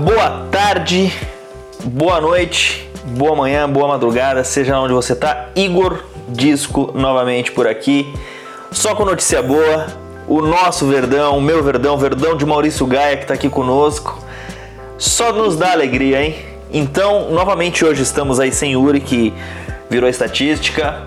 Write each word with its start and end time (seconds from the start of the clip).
boa 0.00 0.46
tarde, 0.50 1.12
boa 1.84 2.22
noite, 2.22 2.88
boa 3.04 3.36
manhã, 3.36 3.68
boa 3.68 3.86
madrugada, 3.86 4.42
seja 4.42 4.78
onde 4.78 4.94
você 4.94 5.14
tá. 5.14 5.50
Igor 5.54 6.02
Disco 6.26 6.90
novamente 6.94 7.52
por 7.52 7.66
aqui. 7.66 8.10
Só 8.72 8.94
com 8.94 9.04
notícia 9.04 9.42
boa. 9.42 9.86
O 10.26 10.40
nosso 10.40 10.86
Verdão, 10.86 11.36
o 11.36 11.40
meu 11.40 11.62
Verdão, 11.62 11.98
Verdão 11.98 12.36
de 12.36 12.46
Maurício 12.46 12.86
Gaia 12.86 13.16
que 13.16 13.26
tá 13.26 13.34
aqui 13.34 13.50
conosco. 13.50 14.18
Só 14.96 15.32
nos 15.32 15.56
dá 15.56 15.72
alegria, 15.72 16.22
hein? 16.22 16.36
Então, 16.72 17.30
novamente 17.30 17.84
hoje 17.84 18.02
estamos 18.02 18.38
aí 18.38 18.52
sem 18.52 18.76
Uri, 18.76 19.00
que 19.00 19.34
virou 19.90 20.08
estatística. 20.08 21.02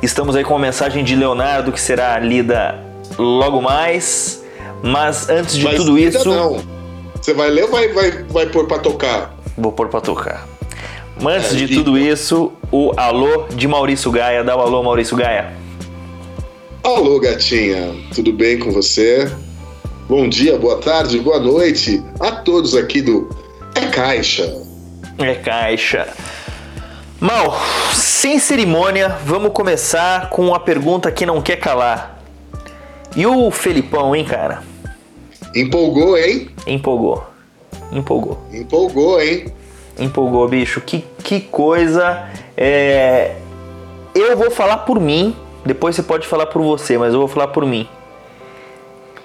Estamos 0.00 0.36
aí 0.36 0.44
com 0.44 0.54
uma 0.54 0.60
mensagem 0.60 1.02
de 1.02 1.16
Leonardo 1.16 1.72
que 1.72 1.80
será 1.80 2.18
lida 2.20 2.78
logo 3.18 3.60
mais. 3.60 4.42
Mas 4.82 5.28
antes 5.28 5.56
de 5.56 5.64
Mas 5.64 5.76
tudo 5.76 5.98
isso. 5.98 6.28
Não. 6.28 6.73
Você 7.24 7.32
vai 7.32 7.48
ler 7.48 7.64
ou 7.64 7.70
vai, 7.70 7.88
vai, 7.88 8.10
vai 8.10 8.44
pôr 8.44 8.66
pra 8.66 8.78
tocar? 8.78 9.34
Vou 9.56 9.72
pôr 9.72 9.88
pra 9.88 9.98
tocar. 9.98 10.46
Mas 11.18 11.36
antes 11.46 11.52
É, 11.52 11.56
de 11.64 11.74
tudo 11.74 11.96
isso, 11.96 12.52
o 12.70 12.92
alô 12.98 13.46
de 13.48 13.66
Maurício 13.66 14.10
Gaia. 14.10 14.44
Dá 14.44 14.54
o 14.54 14.60
alô, 14.60 14.82
Maurício 14.82 15.16
Gaia. 15.16 15.54
Alô, 16.82 17.18
gatinha, 17.18 17.94
tudo 18.14 18.30
bem 18.30 18.58
com 18.58 18.70
você? 18.72 19.32
Bom 20.06 20.28
dia, 20.28 20.58
boa 20.58 20.76
tarde, 20.82 21.18
boa 21.18 21.40
noite 21.40 22.02
a 22.20 22.30
todos 22.30 22.76
aqui 22.76 23.00
do 23.00 23.26
É 23.74 23.86
Caixa. 23.86 24.54
É 25.16 25.34
caixa. 25.34 26.06
Mal, 27.18 27.58
sem 27.94 28.38
cerimônia, 28.38 29.08
vamos 29.24 29.52
começar 29.54 30.28
com 30.28 30.54
a 30.54 30.60
pergunta 30.60 31.10
que 31.10 31.24
não 31.24 31.40
quer 31.40 31.56
calar. 31.56 32.22
E 33.16 33.26
o 33.26 33.50
Felipão, 33.50 34.14
hein, 34.14 34.26
cara? 34.26 34.73
Empolgou, 35.54 36.18
hein? 36.18 36.50
Empolgou. 36.66 37.24
Empolgou. 37.92 38.38
Empolgou, 38.52 39.20
hein? 39.20 39.52
Empolgou, 39.98 40.48
bicho. 40.48 40.80
Que, 40.80 41.04
que 41.22 41.40
coisa. 41.40 42.28
É... 42.56 43.36
Eu 44.14 44.36
vou 44.36 44.50
falar 44.50 44.78
por 44.78 45.00
mim. 45.00 45.36
Depois 45.64 45.94
você 45.94 46.02
pode 46.02 46.26
falar 46.26 46.46
por 46.46 46.62
você, 46.62 46.98
mas 46.98 47.14
eu 47.14 47.20
vou 47.20 47.28
falar 47.28 47.48
por 47.48 47.64
mim. 47.64 47.88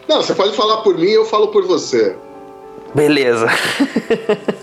Não, 0.08 0.22
você 0.22 0.34
pode 0.34 0.56
falar 0.56 0.78
por 0.78 0.98
mim, 0.98 1.10
eu 1.10 1.26
falo 1.26 1.50
por 1.50 1.66
você. 1.66 2.16
Beleza. 2.96 3.48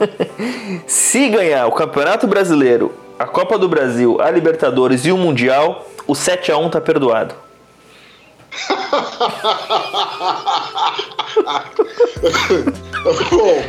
Se 0.87 1.29
ganhar 1.29 1.67
o 1.67 1.73
Campeonato 1.73 2.27
Brasileiro, 2.27 2.93
a 3.19 3.27
Copa 3.27 3.59
do 3.59 3.69
Brasil, 3.69 4.21
a 4.21 4.31
Libertadores 4.31 5.07
e 5.07 5.13
o 5.13 5.17
Mundial, 5.17 5.87
o 6.07 6.15
7 6.15 6.51
a 6.51 6.59
1 6.59 6.71
tá 6.71 6.81
perdoado. 6.81 7.35
Bom, 13.31 13.63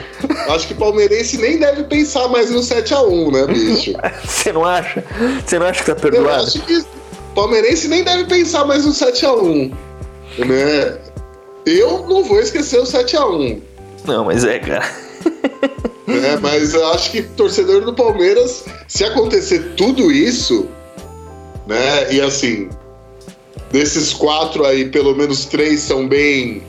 acho 0.54 0.68
que 0.68 0.74
palmeirense 0.74 1.38
nem 1.38 1.58
deve 1.60 1.84
pensar 1.84 2.28
mais 2.30 2.50
no 2.50 2.60
7x1, 2.60 3.32
né, 3.32 3.48
bicho? 3.54 3.94
Você 4.26 4.52
não 4.52 4.66
acha? 4.66 5.04
Você 5.46 5.60
não 5.60 5.66
acha 5.68 5.80
que 5.84 5.86
tá 5.86 5.92
Eu 6.08 6.12
perdoado? 6.12 6.44
acho 6.44 6.62
que 6.62 6.84
palmeirense 7.36 7.88
nem 7.88 8.04
deve 8.04 8.26
pensar 8.26 8.66
mais 8.66 8.86
no 8.86 8.92
7x1, 8.92 9.74
né? 10.40 10.98
Eu 11.66 12.06
não 12.08 12.24
vou 12.24 12.40
esquecer 12.40 12.80
o 12.80 12.84
7x1. 12.84 13.62
Não, 14.06 14.26
mas 14.26 14.44
é, 14.46 14.60
cara. 14.60 14.90
né? 16.08 16.38
Mas 16.42 16.74
eu 16.74 16.88
acho 16.94 17.12
que 17.12 17.22
torcedor 17.22 17.82
do 17.82 17.94
Palmeiras, 17.94 18.64
se 18.88 19.04
acontecer 19.04 19.74
tudo 19.76 20.10
isso, 20.12 20.68
né? 21.68 22.14
E 22.14 22.22
assim, 22.22 22.70
desses 23.72 24.14
quatro 24.14 24.66
aí, 24.66 24.86
pelo 24.86 25.14
menos 25.14 25.46
três 25.46 25.82
são 25.82 26.08
bem 26.08 26.64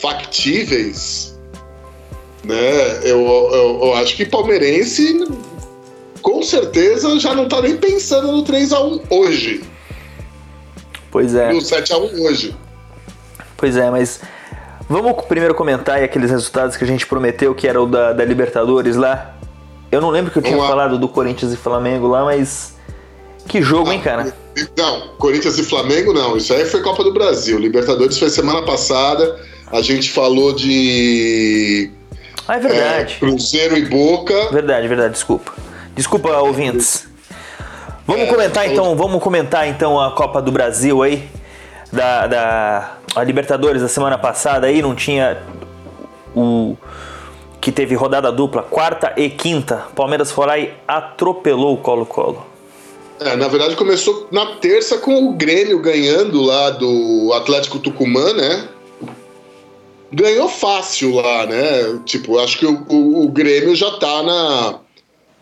factíveis, 0.00 1.36
né? 2.44 2.98
Eu, 3.02 3.20
eu, 3.26 3.80
eu 3.82 3.94
acho 3.94 4.16
que 4.16 4.24
palmeirense, 4.24 5.24
com 6.22 6.42
certeza, 6.42 7.18
já 7.18 7.34
não 7.34 7.48
tá 7.48 7.60
nem 7.62 7.76
pensando 7.76 8.32
no 8.32 8.44
3x1 8.44 9.02
hoje, 9.10 9.62
Pois 11.10 11.34
é. 11.34 11.52
no 11.52 11.60
7x1 11.60 12.20
hoje. 12.20 12.56
Pois 13.56 13.76
é, 13.76 13.90
mas 13.90 14.20
vamos 14.88 15.24
primeiro 15.24 15.54
comentar 15.54 15.96
aí 15.96 16.04
aqueles 16.04 16.30
resultados 16.30 16.76
que 16.76 16.84
a 16.84 16.86
gente 16.86 17.06
prometeu 17.06 17.54
que 17.54 17.66
era 17.66 17.80
o 17.80 17.86
da, 17.86 18.12
da 18.12 18.24
Libertadores 18.24 18.96
lá. 18.96 19.34
Eu 19.90 20.00
não 20.00 20.10
lembro 20.10 20.30
que 20.30 20.38
eu 20.38 20.42
tinha 20.42 20.56
Vamos 20.56 20.68
lá. 20.68 20.76
falado 20.76 20.98
do 20.98 21.08
Corinthians 21.08 21.52
e 21.52 21.56
Flamengo 21.56 22.06
lá, 22.08 22.24
mas 22.24 22.74
que 23.48 23.62
jogo, 23.62 23.90
hein, 23.92 24.00
cara? 24.00 24.34
Não, 24.76 25.08
Corinthians 25.16 25.58
e 25.58 25.62
Flamengo 25.62 26.12
não. 26.12 26.36
Isso 26.36 26.52
aí 26.52 26.66
foi 26.66 26.82
Copa 26.82 27.02
do 27.04 27.12
Brasil. 27.14 27.58
Libertadores 27.58 28.18
foi 28.18 28.28
semana 28.28 28.62
passada. 28.62 29.40
A 29.72 29.82
gente 29.82 30.10
falou 30.10 30.52
de 30.54 31.90
Ah, 32.46 32.54
é 32.54 32.56
é, 32.56 32.60
verdade. 32.60 33.16
Cruzeiro 33.18 33.76
e 33.76 33.84
Boca. 33.86 34.50
Verdade, 34.52 34.86
verdade, 34.88 35.14
desculpa. 35.14 35.52
Desculpa, 35.94 36.28
ouvintes. 36.38 37.08
Vamos 38.06 38.22
É, 38.22 38.26
comentar 38.26 38.64
falou- 38.64 38.72
então, 38.72 38.96
vamos 38.96 39.22
comentar 39.22 39.66
então 39.68 40.00
a 40.00 40.12
Copa 40.12 40.40
do 40.40 40.52
Brasil 40.52 41.02
aí. 41.02 41.28
Da, 41.92 42.26
da 42.26 42.92
a 43.14 43.24
Libertadores 43.24 43.80
da 43.82 43.88
semana 43.88 44.18
passada 44.18 44.66
aí, 44.66 44.82
não 44.82 44.94
tinha 44.94 45.38
o 46.34 46.76
que 47.60 47.72
teve 47.72 47.94
rodada 47.94 48.30
dupla, 48.30 48.62
quarta 48.62 49.12
e 49.16 49.30
quinta. 49.30 49.84
Palmeiras 49.94 50.30
foi 50.30 50.46
lá 50.46 50.58
e 50.58 50.72
atropelou 50.86 51.74
o 51.74 51.78
Colo-Colo. 51.78 52.44
É, 53.18 53.34
na 53.34 53.48
verdade, 53.48 53.74
começou 53.76 54.28
na 54.30 54.56
terça 54.56 54.98
com 54.98 55.28
o 55.30 55.32
Grêmio 55.32 55.80
ganhando 55.80 56.42
lá 56.42 56.70
do 56.70 57.32
Atlético 57.34 57.78
Tucumã, 57.78 58.32
né? 58.34 58.68
Ganhou 60.12 60.48
fácil 60.48 61.14
lá, 61.16 61.46
né? 61.46 61.98
Tipo, 62.04 62.38
acho 62.38 62.58
que 62.58 62.66
o, 62.66 62.84
o- 62.88 63.24
o 63.24 63.28
Grêmio 63.28 63.74
já 63.74 63.90
tá 63.98 64.22
na, 64.22 64.78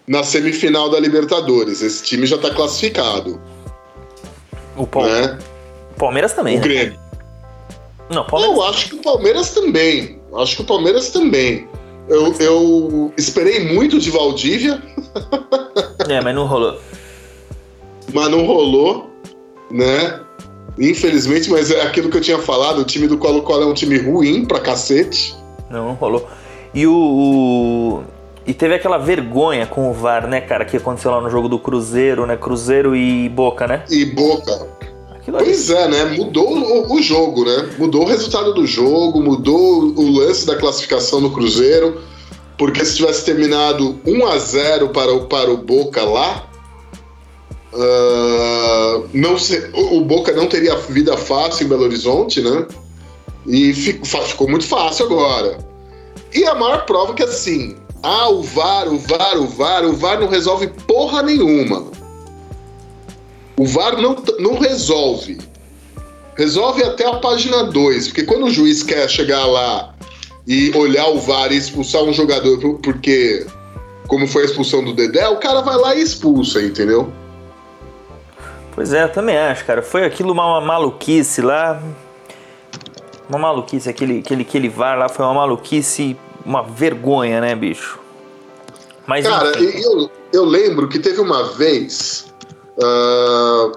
na 0.09 0.25
semifinal 0.25 0.89
da 0.91 0.99
Libertadores. 0.99 1.83
Esse 1.83 2.03
time 2.03 2.27
já 2.27 2.39
tá 2.39 2.51
classificado, 2.51 3.41
O 4.77 4.83
né? 5.03 5.39
Palmeiras 5.99 6.33
também, 6.33 6.57
O 6.57 6.61
né? 6.61 6.65
Grêmio. 6.65 6.99
Não, 8.11 8.25
Palmeiras. 8.27 8.57
Eu 8.57 8.63
acho 8.65 8.89
que 8.89 8.95
o 8.97 9.03
Palmeiras 9.03 9.51
também. 9.51 10.21
Acho 10.37 10.57
que 10.57 10.63
o 10.63 10.67
Palmeiras 10.67 11.11
também. 11.11 11.69
Eu, 12.09 12.35
eu 12.41 13.13
esperei 13.17 13.73
muito 13.73 13.99
de 13.99 14.11
Valdívia, 14.11 14.83
É, 16.09 16.21
mas 16.21 16.35
não 16.35 16.47
rolou. 16.47 16.79
mas 18.13 18.29
não 18.29 18.45
rolou, 18.45 19.11
né? 19.71 20.21
Infelizmente, 20.79 21.51
mas 21.51 21.71
é 21.71 21.83
aquilo 21.83 22.11
que 22.11 22.17
eu 22.17 22.21
tinha 22.21 22.39
falado, 22.39 22.81
o 22.81 22.85
time 22.85 23.07
do 23.07 23.17
Colo-Colo 23.17 23.63
é 23.63 23.67
um 23.67 23.75
time 23.75 23.97
ruim 23.99 24.45
pra 24.45 24.59
cacete. 24.61 25.35
Não, 25.71 25.87
não 25.89 25.95
rolou. 25.95 26.27
E 26.75 26.87
o, 26.87 26.93
o- 26.93 28.03
E 28.47 28.53
teve 28.53 28.75
aquela 28.75 28.99
vergonha 28.99 29.67
com 29.67 29.89
o 29.91 29.93
VAR, 29.95 30.27
né, 30.27 30.41
cara, 30.41 30.65
que 30.65 30.77
aconteceu 30.77 31.11
lá 31.11 31.21
no 31.21 31.31
jogo 31.31 31.49
do 31.49 31.59
Cruzeiro, 31.59 32.27
né? 32.27 32.37
Cruzeiro 32.37 32.95
e 32.97 33.29
Boca, 33.29 33.67
né? 33.67 33.85
E 33.89 34.05
Boca. 34.05 34.69
Aquilo 35.15 35.37
ali. 35.39 35.47
Pois 35.47 35.71
é, 35.71 35.89
né? 35.89 36.05
Mudou 36.17 36.53
o, 36.55 36.95
o 36.95 37.01
jogo, 37.03 37.45
né? 37.45 37.71
Mudou 37.79 38.03
o 38.03 38.07
resultado 38.07 38.53
do 38.53 38.67
jogo, 38.67 39.23
mudou 39.23 39.85
o 39.97 40.11
lance 40.19 40.45
da 40.47 40.57
classificação 40.57 41.23
do 41.23 41.31
Cruzeiro. 41.31 42.01
Porque 42.59 42.85
se 42.85 42.97
tivesse 42.97 43.25
terminado 43.25 43.99
1 44.07 44.27
a 44.27 44.39
0 44.39 44.89
para 44.91 45.13
o, 45.13 45.27
para 45.27 45.51
o 45.51 45.57
Boca 45.57 46.03
lá, 46.05 46.45
ah, 47.77 49.03
não 49.13 49.39
se- 49.39 49.71
o, 49.73 50.01
Boca 50.03 50.33
não 50.33 50.47
teria 50.47 50.77
vida 50.77 51.17
fácil 51.17 51.67
em 51.67 51.69
Belo 51.69 51.85
Horizonte, 51.85 52.41
né? 52.41 52.67
E 53.47 53.73
fi- 53.75 54.01
fa- 54.05 54.23
ficou 54.23 54.49
muito 54.49 54.65
fácil 54.67 55.07
agora. 55.07 55.59
E 56.33 56.45
a 56.45 56.55
maior 56.55 56.85
prova 56.87 57.15
que 57.15 57.23
assim, 57.23 57.77
ah, 58.03 58.29
o 58.31 58.43
VAR, 58.43 58.89
o 58.89 58.99
VAR, 58.99 59.37
o 59.39 59.47
VAR, 59.47 59.85
o 59.85 59.93
VAR 59.93 60.21
não 60.21 60.29
resolve 60.29 60.69
porra 60.87 61.23
nenhuma. 61.23 61.85
O 63.57 63.67
VAR 63.67 64.01
não, 64.01 64.17
não 64.39 64.59
resolve. 64.59 65.39
Resolve 66.37 66.83
até 66.83 67.07
a 67.07 67.15
página 67.17 67.65
2, 67.65 68.09
porque 68.09 68.25
quando 68.25 68.47
o 68.47 68.51
juiz 68.51 68.83
quer 68.83 69.09
chegar 69.09 69.45
lá 69.47 69.95
e 70.47 70.73
olhar 70.77 71.09
o 71.09 71.19
VAR 71.21 71.53
e 71.53 71.57
expulsar 71.57 72.03
um 72.03 72.13
jogador 72.13 72.59
por- 72.59 72.79
porque, 72.81 73.47
como 74.09 74.27
foi 74.27 74.43
a 74.43 74.47
expulsão 74.47 74.83
do 74.83 74.93
Dedé, 74.93 75.29
o 75.29 75.37
cara 75.37 75.61
vai 75.61 75.77
lá 75.77 75.95
e 75.95 76.03
expulsa, 76.03 76.61
entendeu? 76.61 77.13
Pois 78.75 78.93
é, 78.93 79.05
eu 79.05 79.09
também 79.09 79.37
acho, 79.37 79.65
cara. 79.65 79.83
Foi 79.83 80.05
aquilo 80.05 80.33
uma, 80.33 80.45
uma 80.45 80.61
maluquice 80.61 81.41
lá. 81.41 81.81
Uma 83.29 83.39
maluquice, 83.39 83.89
aquele, 83.89 84.19
aquele, 84.19 84.43
aquele 84.43 84.69
VAR 84.69 84.99
lá 84.99 85.09
foi 85.09 85.25
uma 85.25 85.35
maluquice, 85.35 86.17
uma 86.45 86.63
vergonha, 86.63 87.41
né, 87.41 87.55
bicho? 87.55 87.99
Mas 89.07 89.27
Cara, 89.27 89.51
enfim. 89.51 89.81
eu, 89.81 90.11
eu 90.33 90.45
lembro 90.45 90.89
que 90.89 90.99
teve 90.99 91.21
uma 91.21 91.53
vez, 91.55 92.27
ah, 92.83 93.73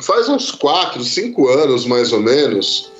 faz 0.00 0.28
uns 0.28 0.50
4, 0.52 1.02
5 1.02 1.48
anos 1.48 1.86
mais 1.86 2.12
ou 2.12 2.20
menos, 2.20 2.90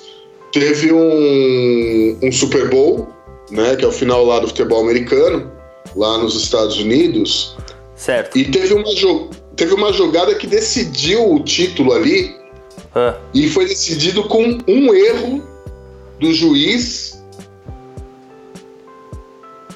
teve 0.52 0.92
um, 0.92 2.18
um 2.22 2.32
Super 2.32 2.68
Bowl, 2.68 3.08
né, 3.50 3.76
que 3.76 3.84
é 3.84 3.88
o 3.88 3.92
final 3.92 4.24
lá 4.24 4.40
do 4.40 4.48
futebol 4.48 4.82
americano, 4.82 5.50
lá 5.96 6.18
nos 6.18 6.34
Estados 6.34 6.78
Unidos, 6.78 7.56
certo. 7.94 8.36
e 8.36 8.44
teve 8.44 8.74
uma, 8.74 8.84
teve 9.58 9.74
uma 9.74 9.92
jogada 9.92 10.34
que 10.36 10.46
decidiu 10.46 11.34
o 11.34 11.40
título 11.40 11.92
ali, 11.92 12.34
Ah, 12.94 13.18
e 13.34 13.48
foi 13.48 13.66
decidido 13.66 14.22
com 14.24 14.58
um 14.66 14.94
erro 14.94 15.42
do 16.18 16.32
juiz 16.32 17.20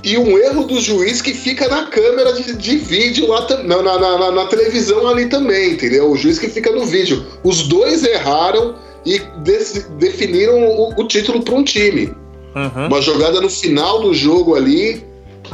e 0.05 0.17
um 0.17 0.39
erro 0.39 0.65
do 0.65 0.81
juiz 0.81 1.21
que 1.21 1.35
fica 1.35 1.69
na 1.69 1.87
câmera 1.87 2.33
de, 2.33 2.57
de 2.57 2.77
vídeo 2.77 3.29
lá 3.29 3.47
na, 3.65 3.83
na, 3.83 3.99
na, 3.99 4.31
na, 4.31 4.47
televisão 4.47 5.07
ali 5.07 5.27
também, 5.29 5.73
entendeu? 5.73 6.11
O 6.11 6.17
juiz 6.17 6.39
que 6.39 6.49
fica 6.49 6.73
no 6.73 6.85
vídeo. 6.85 7.25
Os 7.45 7.69
dois 7.69 8.05
erraram 8.05 8.75
e 9.05 9.19
de, 9.19 9.81
definiram 9.99 10.61
o, 10.65 11.01
o 11.01 11.07
título 11.07 11.43
para 11.43 11.55
um 11.55 11.63
time. 11.63 12.13
Uhum. 12.55 12.87
Uma 12.87 13.01
jogada 13.01 13.41
no 13.41 13.49
final 13.49 14.01
do 14.01 14.13
jogo 14.13 14.57
ali, 14.57 15.05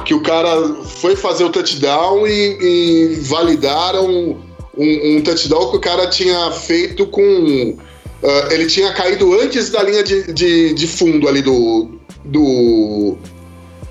que 0.04 0.14
o 0.14 0.22
cara 0.22 0.74
foi 0.84 1.16
fazer 1.16 1.44
o 1.44 1.50
touchdown 1.50 2.26
e, 2.26 2.58
e 2.60 3.14
validaram 3.22 4.36
um, 4.76 5.16
um, 5.16 5.22
touchdown 5.22 5.70
que 5.70 5.76
o 5.76 5.80
cara 5.80 6.06
tinha 6.08 6.50
feito 6.52 7.06
com. 7.06 7.22
Uh, 7.22 8.52
ele 8.52 8.66
tinha 8.66 8.92
caído 8.92 9.32
antes 9.40 9.70
da 9.70 9.82
linha 9.82 10.02
de, 10.02 10.32
de, 10.32 10.74
de 10.74 10.86
fundo 10.88 11.28
ali 11.28 11.40
do, 11.40 12.00
do, 12.24 13.16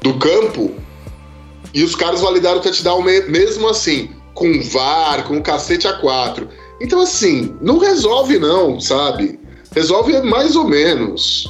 do 0.01 0.13
campo 0.19 0.71
e 1.73 1.83
os 1.83 1.95
caras 1.95 2.21
validaram 2.21 2.57
o 2.57 2.61
touchdown 2.61 3.01
mesmo 3.01 3.69
assim, 3.69 4.09
com 4.33 4.61
VAR, 4.61 5.27
com 5.27 5.41
cacete 5.41 5.87
A4. 5.87 6.47
Então, 6.81 7.01
assim, 7.01 7.55
não 7.61 7.77
resolve 7.77 8.39
não, 8.39 8.79
sabe? 8.79 9.39
Resolve 9.73 10.21
mais 10.21 10.55
ou 10.55 10.67
menos. 10.67 11.47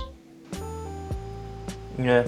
É. 2.00 2.26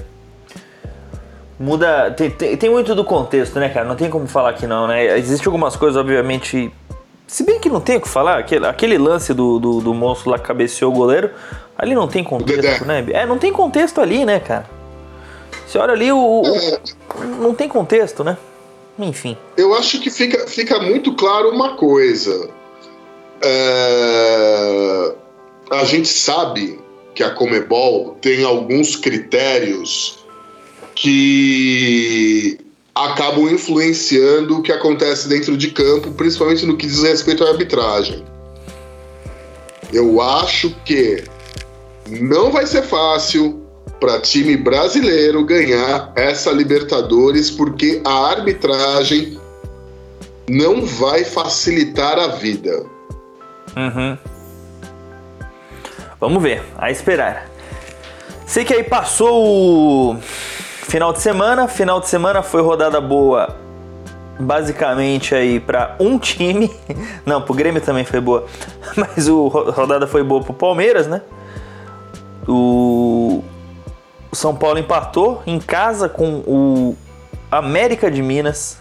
Muda. 1.59 2.11
Tem, 2.11 2.29
tem, 2.29 2.55
tem, 2.55 2.69
muito 2.69 2.95
do 2.95 3.03
contexto, 3.03 3.59
né, 3.59 3.67
cara? 3.67 3.85
Não 3.85 3.95
tem 3.95 4.09
como 4.09 4.25
falar 4.27 4.53
que 4.53 4.65
não, 4.65 4.87
né? 4.87 5.17
Existem 5.17 5.45
algumas 5.47 5.75
coisas, 5.75 5.97
obviamente. 5.97 6.71
Se 7.27 7.43
bem 7.43 7.59
que 7.59 7.69
não 7.69 7.81
tem 7.81 7.97
o 7.97 8.01
que 8.01 8.07
falar, 8.07 8.39
aquele, 8.39 8.65
aquele 8.65 8.97
lance 8.97 9.33
do, 9.33 9.59
do, 9.59 9.81
do 9.81 9.93
monstro 9.93 10.31
lá 10.31 10.39
que 10.39 10.45
cabeceou 10.45 10.91
o 10.91 10.95
goleiro, 10.95 11.31
ali 11.77 11.93
não 11.93 12.07
tem 12.07 12.23
contexto, 12.23 12.85
né? 12.85 13.05
É, 13.11 13.25
não 13.25 13.37
tem 13.37 13.51
contexto 13.51 13.99
ali, 13.99 14.25
né, 14.25 14.39
cara? 14.39 14.65
Você 15.67 15.77
olha 15.77 15.93
ali, 15.93 16.11
o, 16.11 16.17
o 16.17 16.45
é. 16.47 16.79
não 17.39 17.53
tem 17.53 17.67
contexto, 17.67 18.23
né? 18.23 18.37
Enfim. 18.97 19.37
Eu 19.55 19.73
acho 19.75 19.99
que 19.99 20.09
fica, 20.09 20.47
fica 20.47 20.79
muito 20.79 21.13
claro 21.13 21.49
uma 21.49 21.75
coisa. 21.75 22.49
É... 23.41 25.13
A 25.71 25.83
gente 25.83 26.07
sabe 26.07 26.79
que 27.13 27.23
a 27.23 27.29
Comebol 27.29 28.17
tem 28.21 28.43
alguns 28.43 28.95
critérios 28.95 30.18
que 31.01 32.59
acabam 32.93 33.49
influenciando 33.49 34.57
o 34.57 34.61
que 34.61 34.69
acontece 34.69 35.29
dentro 35.29 35.55
de 35.55 35.71
campo, 35.71 36.11
principalmente 36.11 36.65
no 36.65 36.75
que 36.75 36.85
diz 36.85 37.01
respeito 37.01 37.45
à 37.45 37.51
arbitragem. 37.51 38.25
Eu 39.93 40.21
acho 40.21 40.75
que 40.83 41.23
não 42.09 42.51
vai 42.51 42.67
ser 42.67 42.81
fácil 42.81 43.65
para 44.01 44.19
time 44.19 44.57
brasileiro 44.57 45.45
ganhar 45.45 46.11
essa 46.17 46.51
Libertadores, 46.51 47.49
porque 47.49 48.01
a 48.03 48.31
arbitragem 48.31 49.39
não 50.49 50.85
vai 50.85 51.23
facilitar 51.23 52.19
a 52.19 52.27
vida. 52.27 52.85
Uhum. 53.77 54.17
Vamos 56.19 56.43
ver, 56.43 56.61
a 56.77 56.91
esperar. 56.91 57.49
Sei 58.45 58.65
que 58.65 58.73
aí 58.73 58.83
passou 58.83 60.11
o 60.11 60.17
final 60.89 61.13
de 61.13 61.21
semana. 61.21 61.67
Final 61.67 61.99
de 61.99 62.09
semana 62.09 62.41
foi 62.41 62.61
rodada 62.61 62.99
boa, 62.99 63.55
basicamente 64.39 65.33
aí 65.33 65.59
para 65.59 65.95
um 65.99 66.17
time. 66.17 66.69
Não, 67.25 67.41
pro 67.41 67.53
Grêmio 67.53 67.81
também 67.81 68.03
foi 68.03 68.19
boa, 68.19 68.45
mas 68.97 69.27
o 69.29 69.47
rodada 69.47 70.05
foi 70.07 70.23
boa 70.23 70.41
pro 70.43 70.53
Palmeiras, 70.53 71.07
né? 71.07 71.21
O, 72.47 73.43
São 74.33 74.55
Paulo 74.55 74.79
empatou 74.79 75.41
em 75.45 75.59
casa 75.59 76.09
com 76.09 76.43
o 76.45 76.95
América 77.51 78.09
de 78.09 78.21
Minas 78.21 78.79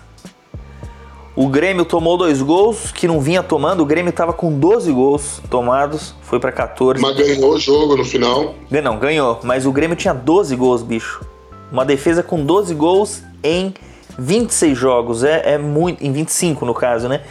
o 1.40 1.46
Grêmio 1.46 1.84
tomou 1.84 2.16
dois 2.16 2.42
gols 2.42 2.90
que 2.90 3.06
não 3.06 3.20
vinha 3.20 3.44
tomando. 3.44 3.80
O 3.80 3.86
Grêmio 3.86 4.10
estava 4.10 4.32
com 4.32 4.52
12 4.58 4.90
gols 4.90 5.40
tomados, 5.48 6.12
foi 6.22 6.40
para 6.40 6.50
14. 6.50 7.00
Mas 7.00 7.16
ganhou 7.16 7.52
o 7.52 7.60
jogo 7.60 7.96
no 7.96 8.04
final. 8.04 8.56
Não, 8.68 8.98
ganhou. 8.98 9.38
Mas 9.44 9.64
o 9.64 9.70
Grêmio 9.70 9.96
tinha 9.96 10.12
12 10.12 10.56
gols, 10.56 10.82
bicho. 10.82 11.24
Uma 11.70 11.84
defesa 11.84 12.22
com 12.22 12.44
12 12.44 12.74
gols 12.74 13.22
em 13.42 13.74
26 14.18 14.76
jogos. 14.76 15.24
É, 15.24 15.54
é 15.54 15.58
muito. 15.58 16.02
Em 16.04 16.12
25, 16.12 16.64
no 16.64 16.74
caso, 16.74 17.08
né? 17.08 17.22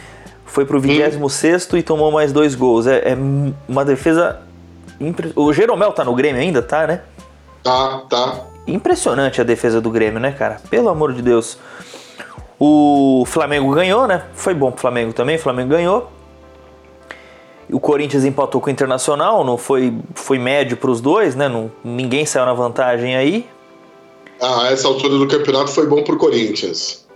Foi 0.46 0.64
pro 0.64 0.80
26 0.80 1.68
hum. 1.72 1.76
e 1.76 1.82
tomou 1.82 2.10
mais 2.10 2.32
dois 2.32 2.54
gols. 2.54 2.86
É, 2.86 3.12
é 3.12 3.16
uma 3.68 3.84
defesa. 3.84 4.40
Impre... 5.00 5.32
O 5.36 5.52
Jeromel 5.52 5.92
tá 5.92 6.04
no 6.04 6.14
Grêmio 6.14 6.40
ainda, 6.40 6.62
tá, 6.62 6.86
né? 6.86 7.02
Tá, 7.62 8.02
tá. 8.08 8.40
Impressionante 8.66 9.40
a 9.40 9.44
defesa 9.44 9.80
do 9.80 9.90
Grêmio, 9.90 10.18
né, 10.18 10.32
cara? 10.32 10.60
Pelo 10.70 10.88
amor 10.88 11.12
de 11.12 11.22
Deus. 11.22 11.58
O 12.58 13.24
Flamengo 13.26 13.72
ganhou, 13.72 14.06
né? 14.06 14.24
Foi 14.34 14.52
bom 14.52 14.72
pro 14.72 14.80
Flamengo 14.80 15.12
também, 15.12 15.36
o 15.36 15.38
Flamengo 15.38 15.70
ganhou. 15.70 16.10
O 17.70 17.78
Corinthians 17.78 18.24
empatou 18.24 18.60
com 18.60 18.68
o 18.68 18.70
Internacional, 18.70 19.44
não 19.44 19.56
foi, 19.56 19.94
foi 20.14 20.38
médio 20.38 20.76
para 20.76 20.90
os 20.90 21.00
dois, 21.00 21.36
né? 21.36 21.48
Não, 21.48 21.70
ninguém 21.84 22.24
saiu 22.26 22.46
na 22.46 22.54
vantagem 22.54 23.14
aí. 23.14 23.48
Ah, 24.40 24.68
essa 24.70 24.86
altura 24.86 25.18
do 25.18 25.26
campeonato 25.26 25.70
foi 25.70 25.86
bom 25.86 26.02
pro 26.02 26.16
Corinthians. 26.16 27.06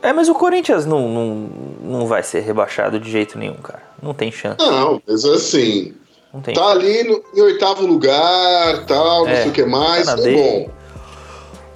É, 0.00 0.12
mas 0.12 0.28
o 0.28 0.34
Corinthians 0.34 0.86
não, 0.86 1.08
não, 1.08 1.50
não 1.82 2.06
vai 2.06 2.22
ser 2.22 2.40
rebaixado 2.40 3.00
de 3.00 3.10
jeito 3.10 3.36
nenhum, 3.36 3.56
cara. 3.56 3.82
Não 4.00 4.14
tem 4.14 4.30
chance. 4.30 4.58
Não, 4.58 5.02
mas 5.06 5.24
assim. 5.24 5.94
Tá 6.54 6.68
ali 6.68 7.04
no, 7.04 7.22
em 7.34 7.40
oitavo 7.40 7.86
lugar, 7.86 8.84
tal, 8.86 9.26
é, 9.26 9.30
não 9.30 9.36
sei 9.42 9.48
o 9.48 9.52
que 9.52 9.64
mais. 9.64 10.06
Tá 10.06 10.16
é 10.18 10.32
bom. 10.32 10.70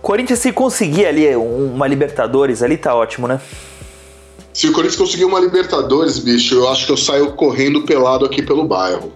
Corinthians, 0.01 0.39
se 0.41 0.53
conseguir 0.53 1.07
ali 1.07 1.35
uma 1.35 1.87
Libertadores 1.87 2.63
ali, 2.63 2.77
tá 2.77 2.95
ótimo, 2.95 3.27
né? 3.27 3.41
Se 4.53 4.69
o 4.69 4.73
Corinthians 4.73 5.01
conseguir 5.01 5.25
uma 5.25 5.41
Libertadores, 5.41 6.19
bicho, 6.19 6.55
eu 6.57 6.69
acho 6.69 6.87
que 6.87 6.93
eu 6.93 6.97
saio 6.97 7.33
correndo 7.33 7.83
pelado 7.83 8.25
aqui 8.25 8.43
pelo 8.43 8.65
bairro. 8.65 9.13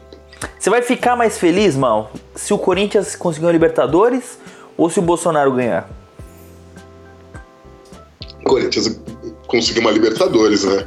Você 0.58 0.70
vai 0.70 0.82
ficar 0.82 1.16
mais 1.16 1.38
feliz, 1.38 1.76
mal, 1.76 2.10
se 2.34 2.52
o 2.52 2.58
Corinthians 2.58 3.14
conseguir 3.14 3.46
uma 3.46 3.52
Libertadores 3.52 4.38
ou 4.76 4.90
se 4.90 4.98
o 4.98 5.02
Bolsonaro 5.02 5.52
ganhar? 5.52 5.88
O 8.40 8.44
Corinthians 8.44 9.00
conseguir 9.46 9.80
uma 9.80 9.90
Libertadores, 9.90 10.64
né? 10.64 10.86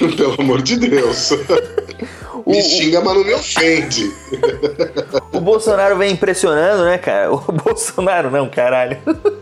Pelo 0.16 0.40
amor 0.40 0.62
de 0.62 0.76
Deus. 0.76 1.30
O, 2.44 2.50
me 2.50 2.62
xinga, 2.62 3.00
mas 3.02 3.14
não 3.14 3.24
me 3.24 3.34
ofende. 3.34 4.10
O 5.32 5.40
Bolsonaro 5.40 5.96
vem 5.96 6.12
impressionando, 6.12 6.84
né, 6.84 6.98
cara? 6.98 7.32
O 7.32 7.38
Bolsonaro 7.38 8.30
não, 8.30 8.48
caralho. 8.48 8.98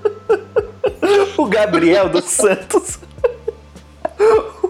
O 1.37 1.47
Gabriel 1.47 2.09
dos 2.09 2.25
Santos. 2.25 2.99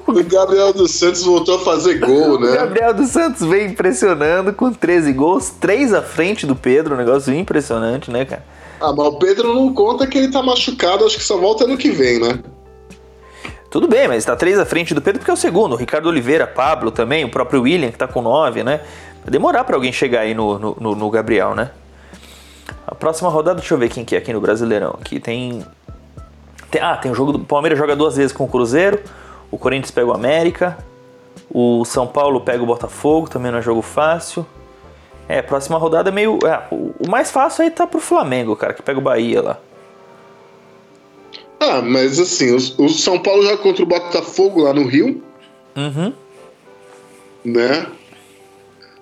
O 0.08 0.24
Gabriel 0.24 0.72
dos 0.72 0.92
Santos 0.92 1.22
voltou 1.22 1.56
a 1.56 1.58
fazer 1.58 1.98
gol, 1.98 2.40
né? 2.40 2.50
O 2.50 2.54
Gabriel 2.54 2.94
dos 2.94 3.10
Santos 3.10 3.46
vem 3.46 3.66
impressionando 3.66 4.54
com 4.54 4.72
13 4.72 5.12
gols, 5.12 5.50
3 5.60 5.92
à 5.92 6.00
frente 6.00 6.46
do 6.46 6.56
Pedro, 6.56 6.94
um 6.94 6.96
negócio 6.98 7.32
impressionante, 7.34 8.10
né, 8.10 8.24
cara? 8.24 8.42
Ah, 8.80 8.90
mas 8.90 9.06
o 9.06 9.18
Pedro 9.18 9.52
não 9.52 9.74
conta 9.74 10.06
que 10.06 10.16
ele 10.16 10.28
tá 10.32 10.42
machucado, 10.42 11.04
acho 11.04 11.18
que 11.18 11.22
só 11.22 11.36
volta 11.36 11.64
ano 11.64 11.76
que 11.76 11.90
vem, 11.90 12.20
né? 12.20 12.40
Tudo 13.70 13.86
bem, 13.86 14.08
mas 14.08 14.18
está 14.18 14.34
três 14.34 14.58
à 14.58 14.64
frente 14.64 14.94
do 14.94 15.02
Pedro 15.02 15.18
porque 15.18 15.30
é 15.30 15.34
o 15.34 15.36
segundo. 15.36 15.74
O 15.74 15.76
Ricardo 15.76 16.08
Oliveira, 16.08 16.46
Pablo 16.46 16.90
também, 16.90 17.22
o 17.22 17.28
próprio 17.28 17.60
William 17.60 17.88
que 17.88 17.96
está 17.96 18.08
com 18.08 18.22
nove, 18.22 18.64
né? 18.64 18.80
Vai 19.22 19.30
demorar 19.30 19.64
para 19.64 19.76
alguém 19.76 19.92
chegar 19.92 20.20
aí 20.20 20.32
no, 20.32 20.58
no, 20.58 20.94
no, 20.94 21.10
Gabriel, 21.10 21.54
né? 21.54 21.70
A 22.86 22.94
próxima 22.94 23.28
rodada, 23.28 23.60
deixa 23.60 23.74
eu 23.74 23.78
ver 23.78 23.90
quem 23.90 24.06
que 24.06 24.14
é 24.14 24.18
aqui 24.18 24.32
no 24.32 24.40
Brasileirão. 24.40 24.96
Aqui 24.98 25.20
tem, 25.20 25.62
tem 26.70 26.80
ah, 26.80 26.96
tem 26.96 27.12
o 27.12 27.14
jogo 27.14 27.32
do 27.32 27.40
Palmeiras 27.40 27.78
joga 27.78 27.94
duas 27.94 28.16
vezes 28.16 28.32
com 28.32 28.44
o 28.44 28.48
Cruzeiro, 28.48 29.00
o 29.50 29.58
Corinthians 29.58 29.90
pega 29.90 30.06
o 30.06 30.14
América, 30.14 30.78
o 31.50 31.84
São 31.84 32.06
Paulo 32.06 32.40
pega 32.40 32.62
o 32.62 32.66
Botafogo, 32.66 33.28
também 33.28 33.50
não 33.50 33.58
é 33.58 33.62
jogo 33.62 33.82
fácil. 33.82 34.46
É, 35.28 35.42
próxima 35.42 35.78
rodada 35.78 36.08
é 36.08 36.12
meio. 36.12 36.38
É, 36.46 36.66
o 36.70 37.08
mais 37.08 37.30
fácil 37.30 37.64
aí 37.64 37.70
tá 37.70 37.86
pro 37.86 38.00
Flamengo, 38.00 38.56
cara, 38.56 38.72
que 38.72 38.82
pega 38.82 38.98
o 38.98 39.02
Bahia 39.02 39.42
lá. 39.42 39.60
Ah, 41.60 41.82
mas 41.82 42.18
assim, 42.18 42.52
o, 42.52 42.84
o 42.84 42.88
São 42.88 43.18
Paulo 43.18 43.44
já 43.44 43.56
contra 43.56 43.82
o 43.82 43.86
Botafogo 43.86 44.62
lá 44.62 44.72
no 44.72 44.86
Rio. 44.86 45.22
Uhum. 45.76 46.12
Né? 47.44 47.86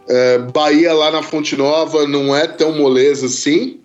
É, 0.08 0.38
Bahia 0.38 0.92
lá 0.92 1.10
na 1.10 1.22
Fonte 1.22 1.56
Nova 1.56 2.06
não 2.06 2.34
é 2.34 2.46
tão 2.46 2.72
moleza 2.72 3.26
assim. 3.26 3.80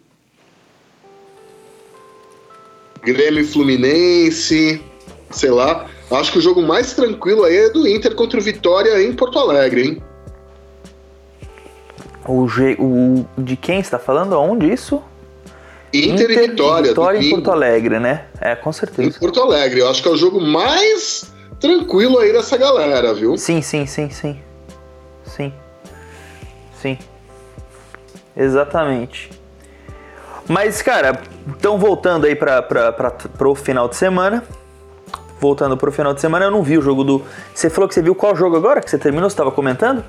Grêmio 3.04 3.46
Fluminense, 3.46 4.82
sei 5.32 5.50
lá. 5.50 5.90
Acho 6.12 6.32
que 6.32 6.40
o 6.40 6.42
jogo 6.42 6.62
mais 6.62 6.94
tranquilo 6.94 7.46
aí 7.46 7.56
é 7.56 7.70
do 7.70 7.88
Inter 7.88 8.14
contra 8.16 8.40
o 8.40 8.44
Vitória 8.44 9.02
em 9.02 9.14
Porto 9.14 9.40
Alegre, 9.40 9.88
hein? 9.88 10.04
O, 12.28 12.48
G, 12.48 12.76
o 12.80 13.26
de 13.38 13.56
quem 13.56 13.80
está 13.80 13.98
falando? 13.98 14.36
Aonde 14.36 14.72
isso? 14.72 15.02
Inter, 15.94 16.32
Inter 16.32 16.32
e 16.32 16.48
Vitória. 16.48 16.90
Vitória 16.90 17.18
em 17.20 17.30
Porto 17.30 17.52
Alegre, 17.52 18.00
né? 18.00 18.26
É, 18.40 18.56
com 18.56 18.72
certeza. 18.72 19.10
Em 19.10 19.20
Porto 19.20 19.42
Alegre. 19.42 19.80
Eu 19.80 19.90
acho 19.90 20.02
que 20.02 20.08
é 20.08 20.12
o 20.12 20.18
jogo 20.18 20.40
mais 20.40 21.32
tranquilo 21.60 22.20
aí 22.20 22.32
dessa 22.32 22.58
galera, 22.58 23.14
viu? 23.14 23.38
Sim, 23.38 23.62
sim, 23.62 23.86
sim, 23.86 24.10
sim. 24.10 24.40
Sim. 25.26 25.54
Sim. 26.82 26.98
Exatamente. 28.36 29.32
Mas, 30.48 30.82
cara, 30.82 31.22
então 31.48 31.78
voltando 31.78 32.26
aí 32.26 32.36
para 32.36 32.66
o 33.46 33.56
final 33.56 33.88
de 33.88 33.96
semana. 33.96 34.44
Voltando 35.42 35.76
pro 35.76 35.92
final 35.92 36.14
de 36.14 36.22
semana, 36.22 36.46
eu 36.46 36.52
não 36.52 36.62
vi 36.62 36.78
o 36.78 36.82
jogo 36.84 37.04
do. 37.04 37.24
Você 37.52 37.68
falou 37.68 37.88
que 37.88 37.96
você 37.96 38.02
viu 38.04 38.14
qual 38.14 38.36
jogo 38.36 38.56
agora 38.56 38.80
que 38.80 38.92
você 38.92 39.00
terminou? 39.00 39.28
Você 39.28 39.34
estava 39.34 39.52
comentando? 39.52 40.04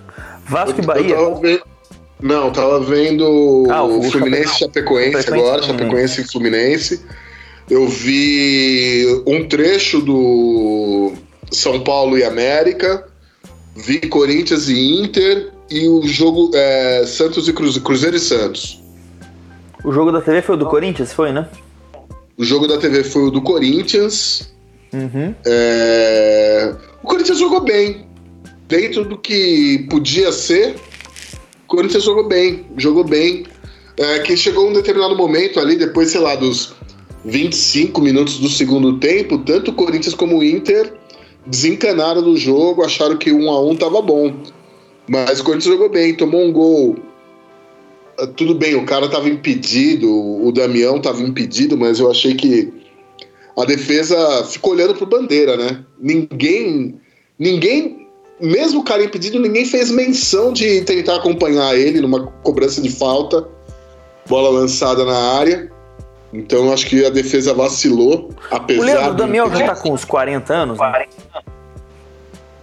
Vasco 0.45 0.79
eu, 0.79 0.85
e 0.85 0.87
Bahia. 0.87 1.15
Eu 1.15 1.41
tava 1.41 1.63
Não, 2.21 2.53
tava 2.53 2.81
vendo 2.81 3.65
ah, 3.71 3.83
o, 3.83 4.01
o 4.01 4.03
Fluminense 4.03 4.59
Chapecoense, 4.59 5.23
Chapecoense 5.23 5.33
agora, 5.33 5.63
Chapecoense 5.63 6.21
e 6.21 6.25
Fluminense. 6.25 7.03
Eu 7.71 7.89
vi 7.89 9.23
um 9.27 9.49
trecho 9.49 10.03
do 10.03 11.15
São 11.51 11.81
Paulo 11.81 12.19
e 12.19 12.25
América, 12.25 13.09
vi 13.75 14.01
Corinthians 14.01 14.69
e 14.69 15.01
Inter 15.01 15.51
e 15.71 15.89
o 15.89 16.07
jogo 16.07 16.51
é, 16.55 17.07
Santos 17.07 17.49
e 17.49 17.55
Cruzeiro, 17.55 17.85
Cruzeiro 17.87 18.17
e 18.17 18.21
Santos. 18.21 18.83
O 19.83 19.93
jogo 19.93 20.13
da 20.13 20.21
TV 20.21 20.43
foi 20.43 20.57
o 20.57 20.59
do 20.59 20.67
Corinthians, 20.67 21.11
foi, 21.15 21.33
né? 21.33 21.49
O 22.37 22.45
jogo 22.45 22.69
da 22.69 22.77
TV 22.77 23.03
foi 23.03 23.23
o 23.23 23.31
do 23.31 23.41
Corinthians. 23.41 24.53
Uhum. 24.93 25.35
É... 25.47 26.75
O 27.03 27.07
Corinthians 27.07 27.39
jogou 27.39 27.61
bem. 27.61 28.07
Dentro 28.69 29.05
do 29.05 29.19
que 29.19 29.87
podia 29.91 30.33
ser, 30.33 30.75
o 31.65 31.67
Corinthians 31.67 32.05
jogou 32.05 32.27
bem. 32.27 32.67
Jogou 32.77 33.05
bem. 33.05 33.45
É, 33.97 34.21
que 34.21 34.37
chegou 34.37 34.69
um 34.69 34.73
determinado 34.73 35.15
momento 35.15 35.61
ali, 35.61 35.77
depois, 35.77 36.11
sei 36.11 36.21
lá, 36.21 36.35
dos 36.35 36.75
25 37.25 38.01
minutos 38.01 38.39
do 38.39 38.49
segundo 38.49 38.99
tempo, 38.99 39.39
tanto 39.39 39.71
o 39.71 39.75
Corinthians 39.75 40.15
como 40.15 40.39
o 40.39 40.45
Inter 40.45 40.95
desencanaram 41.47 42.23
do 42.23 42.37
jogo, 42.37 42.83
acharam 42.83 43.17
que 43.17 43.33
um 43.33 43.51
a 43.51 43.61
um 43.61 43.77
tava 43.77 44.01
bom. 44.01 44.35
Mas 45.09 45.41
o 45.41 45.45
Corinthians 45.45 45.75
jogou 45.75 45.91
bem, 45.91 46.15
tomou 46.15 46.43
um 46.43 46.53
gol. 46.53 46.97
Ah, 48.19 48.27
tudo 48.27 48.55
bem, 48.55 48.75
o 48.75 48.85
cara 48.85 49.09
tava 49.09 49.29
impedido, 49.29 50.09
o 50.11 50.51
Damião 50.53 51.01
tava 51.01 51.23
impedido, 51.23 51.77
mas 51.77 51.99
eu 52.01 52.11
achei 52.11 52.35
que 52.35 52.73
a 53.57 53.65
defesa 53.65 54.45
ficou 54.45 54.73
olhando 54.73 54.95
pro 54.95 55.07
bandeira, 55.07 55.57
né? 55.57 55.85
Ninguém, 55.99 57.01
ninguém, 57.39 58.09
mesmo 58.41 58.81
o 58.81 58.85
cara 58.85 59.05
impedido, 59.05 59.39
ninguém 59.39 59.65
fez 59.65 59.91
menção 59.91 60.53
de 60.53 60.83
tentar 60.83 61.17
acompanhar 61.17 61.77
ele 61.77 62.01
numa 62.01 62.27
cobrança 62.43 62.81
de 62.81 62.91
falta, 62.91 63.47
bola 64.27 64.49
lançada 64.49 65.05
na 65.05 65.17
área. 65.39 65.71
Então 66.33 66.73
acho 66.73 66.87
que 66.87 67.05
a 67.05 67.11
defesa 67.11 67.53
vacilou, 67.53 68.31
apesar. 68.51 68.81
O 68.81 68.85
Leandro 68.85 69.15
Damião 69.15 69.51
já 69.55 69.67
tá 69.67 69.77
com 69.77 69.93
uns 69.93 70.05
40 70.05 70.55
anos, 70.55 70.79
né? 70.79 71.05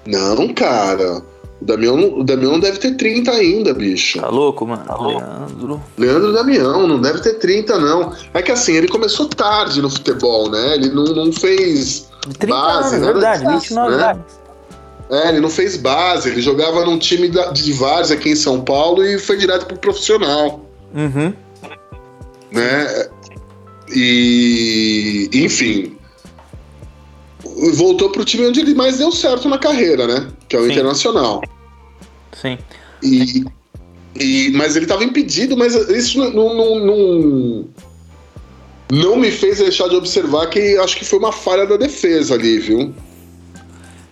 Não, 0.07 0.51
cara. 0.53 1.21
O 1.61 1.65
Damião, 1.65 2.19
o 2.19 2.23
Damião 2.23 2.53
não 2.53 2.59
deve 2.59 2.79
ter 2.79 2.95
30 2.95 3.31
ainda, 3.31 3.73
bicho. 3.73 4.19
Tá 4.19 4.29
louco, 4.29 4.65
mano? 4.65 4.83
Tá 4.85 4.95
Leandro. 4.97 5.81
Leandro 5.97 6.33
Damião, 6.33 6.87
não 6.87 7.01
deve 7.01 7.19
ter 7.19 7.33
30, 7.33 7.77
não. 7.79 8.13
É 8.33 8.41
que 8.41 8.51
assim, 8.51 8.73
ele 8.73 8.87
começou 8.87 9.27
tarde 9.27 9.81
no 9.81 9.89
futebol, 9.89 10.49
né? 10.49 10.75
Ele 10.75 10.89
não, 10.89 11.03
não 11.03 11.33
fez 11.33 12.09
30 12.39 12.47
base, 12.47 12.95
anos, 12.95 13.07
né? 13.07 13.13
verdade, 13.13 13.45
29 13.45 13.95
né? 13.97 14.11
anos. 14.11 14.39
É, 15.09 15.29
ele 15.29 15.39
não 15.39 15.49
fez 15.49 15.75
base, 15.75 16.29
ele 16.29 16.39
jogava 16.39 16.85
num 16.85 16.99
time 16.99 17.29
de 17.29 17.73
vários 17.73 18.11
aqui 18.11 18.29
em 18.29 18.35
São 18.35 18.61
Paulo 18.61 19.03
e 19.03 19.17
foi 19.17 19.37
direto 19.37 19.65
pro 19.65 19.77
profissional. 19.77 20.61
Uhum. 20.93 21.33
Né? 22.51 23.09
E, 23.93 25.29
enfim, 25.33 25.97
voltou 27.73 28.11
pro 28.11 28.23
time 28.23 28.47
onde 28.47 28.59
ele 28.59 28.75
mais 28.75 28.99
deu 28.99 29.11
certo 29.11 29.49
na 29.49 29.57
carreira, 29.57 30.05
né? 30.05 30.27
Que 30.49 30.55
é 30.55 30.59
o 30.59 30.65
Sim. 30.65 30.71
Internacional. 30.71 31.41
Sim. 32.33 32.57
E, 33.03 33.45
e, 34.15 34.51
mas 34.55 34.75
ele 34.75 34.85
estava 34.85 35.03
impedido, 35.03 35.55
mas 35.55 35.75
isso 35.89 36.19
não, 36.31 36.53
não, 36.53 36.79
não, 36.79 37.65
não 38.91 39.15
me 39.15 39.31
fez 39.31 39.59
deixar 39.59 39.87
de 39.87 39.95
observar 39.95 40.47
que 40.47 40.77
acho 40.77 40.97
que 40.97 41.05
foi 41.05 41.19
uma 41.19 41.31
falha 41.31 41.65
da 41.65 41.77
defesa 41.77 42.33
ali, 42.33 42.59
viu? 42.59 42.93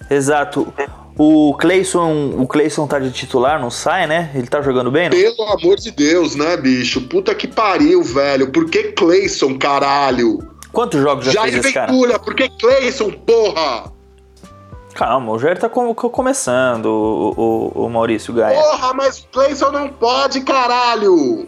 Exato. 0.10 0.72
O 1.18 1.56
Clayson, 1.56 2.36
o 2.38 2.48
Clayson 2.48 2.86
tá 2.86 3.00
de 3.00 3.12
titular, 3.12 3.60
não 3.60 3.72
sai, 3.72 4.06
né? 4.06 4.32
Ele 4.36 4.46
tá 4.46 4.62
jogando 4.62 4.92
bem, 4.92 5.10
não? 5.10 5.18
Pelo 5.18 5.44
amor 5.52 5.78
de 5.78 5.90
Deus, 5.90 6.36
né, 6.36 6.56
bicho? 6.56 7.02
Puta 7.02 7.34
que 7.34 7.48
pariu, 7.48 8.04
velho. 8.04 8.52
Por 8.52 8.70
que 8.70 8.92
Clayson, 8.92 9.58
caralho? 9.58 10.38
Quantos 10.72 11.02
jogos 11.02 11.26
já 11.26 11.32
Jair 11.32 11.54
fez 11.54 11.66
esse 11.66 11.74
cara? 11.74 11.92
Ventura, 11.92 12.20
por 12.20 12.36
que 12.36 12.48
Clayson, 12.50 13.12
porra? 13.12 13.92
Calma, 14.98 15.32
o 15.32 15.38
Jair 15.38 15.60
tá 15.60 15.70
com, 15.70 15.94
começando, 15.94 16.88
o, 16.88 17.34
o, 17.38 17.86
o, 17.86 17.88
Maurício 17.90 18.34
Gaia. 18.34 18.60
Porra, 18.60 18.96
mas 18.96 19.20
o 19.20 19.28
Clayson 19.32 19.70
não 19.70 19.90
pode, 19.90 20.42
caralho! 20.42 21.48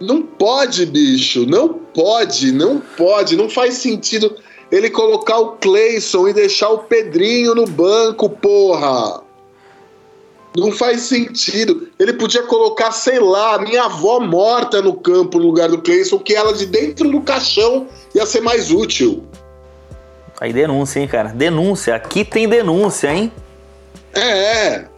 Não 0.00 0.22
pode, 0.22 0.84
bicho. 0.86 1.46
Não 1.46 1.68
pode, 1.68 2.50
não 2.50 2.80
pode. 2.80 3.36
Não 3.36 3.48
faz 3.48 3.74
sentido 3.74 4.34
ele 4.72 4.90
colocar 4.90 5.38
o 5.38 5.52
Clayson 5.58 6.26
e 6.26 6.32
deixar 6.32 6.70
o 6.70 6.78
Pedrinho 6.78 7.54
no 7.54 7.64
banco, 7.64 8.28
porra. 8.28 9.22
Não 10.56 10.72
faz 10.72 11.02
sentido. 11.02 11.88
Ele 11.96 12.14
podia 12.14 12.42
colocar, 12.42 12.90
sei 12.90 13.20
lá, 13.20 13.56
minha 13.60 13.84
avó 13.84 14.18
morta 14.18 14.82
no 14.82 14.94
campo 14.94 15.38
no 15.38 15.46
lugar 15.46 15.68
do 15.68 15.80
Clayson, 15.80 16.18
que 16.18 16.34
ela 16.34 16.52
de 16.52 16.66
dentro 16.66 17.08
do 17.08 17.20
caixão 17.20 17.86
ia 18.16 18.26
ser 18.26 18.40
mais 18.40 18.72
útil. 18.72 19.24
Aí 20.40 20.52
denúncia, 20.52 21.00
hein, 21.00 21.08
cara? 21.08 21.30
Denúncia. 21.30 21.94
Aqui 21.94 22.24
tem 22.24 22.48
denúncia, 22.48 23.12
hein? 23.12 23.32
É, 24.14 24.66
é. 24.66 24.88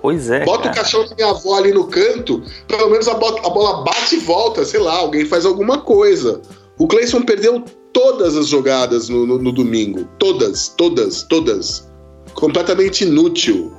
Pois 0.00 0.30
é. 0.30 0.44
Bota 0.44 0.64
cara. 0.64 0.72
o 0.72 0.76
caixão 0.76 1.08
da 1.08 1.14
minha 1.14 1.30
avó 1.30 1.56
ali 1.56 1.72
no 1.72 1.88
canto, 1.88 2.42
pelo 2.68 2.90
menos 2.90 3.08
a, 3.08 3.12
a 3.12 3.14
bola 3.14 3.82
bate 3.82 4.16
e 4.16 4.18
volta, 4.18 4.64
sei 4.64 4.78
lá, 4.78 4.98
alguém 4.98 5.24
faz 5.24 5.44
alguma 5.44 5.78
coisa. 5.78 6.40
O 6.78 6.86
Clayson 6.86 7.22
perdeu 7.22 7.64
todas 7.92 8.36
as 8.36 8.48
jogadas 8.48 9.08
no, 9.08 9.26
no, 9.26 9.38
no 9.38 9.50
domingo. 9.50 10.06
Todas, 10.18 10.68
todas, 10.68 11.22
todas. 11.22 11.88
Completamente 12.34 13.04
inútil. 13.04 13.72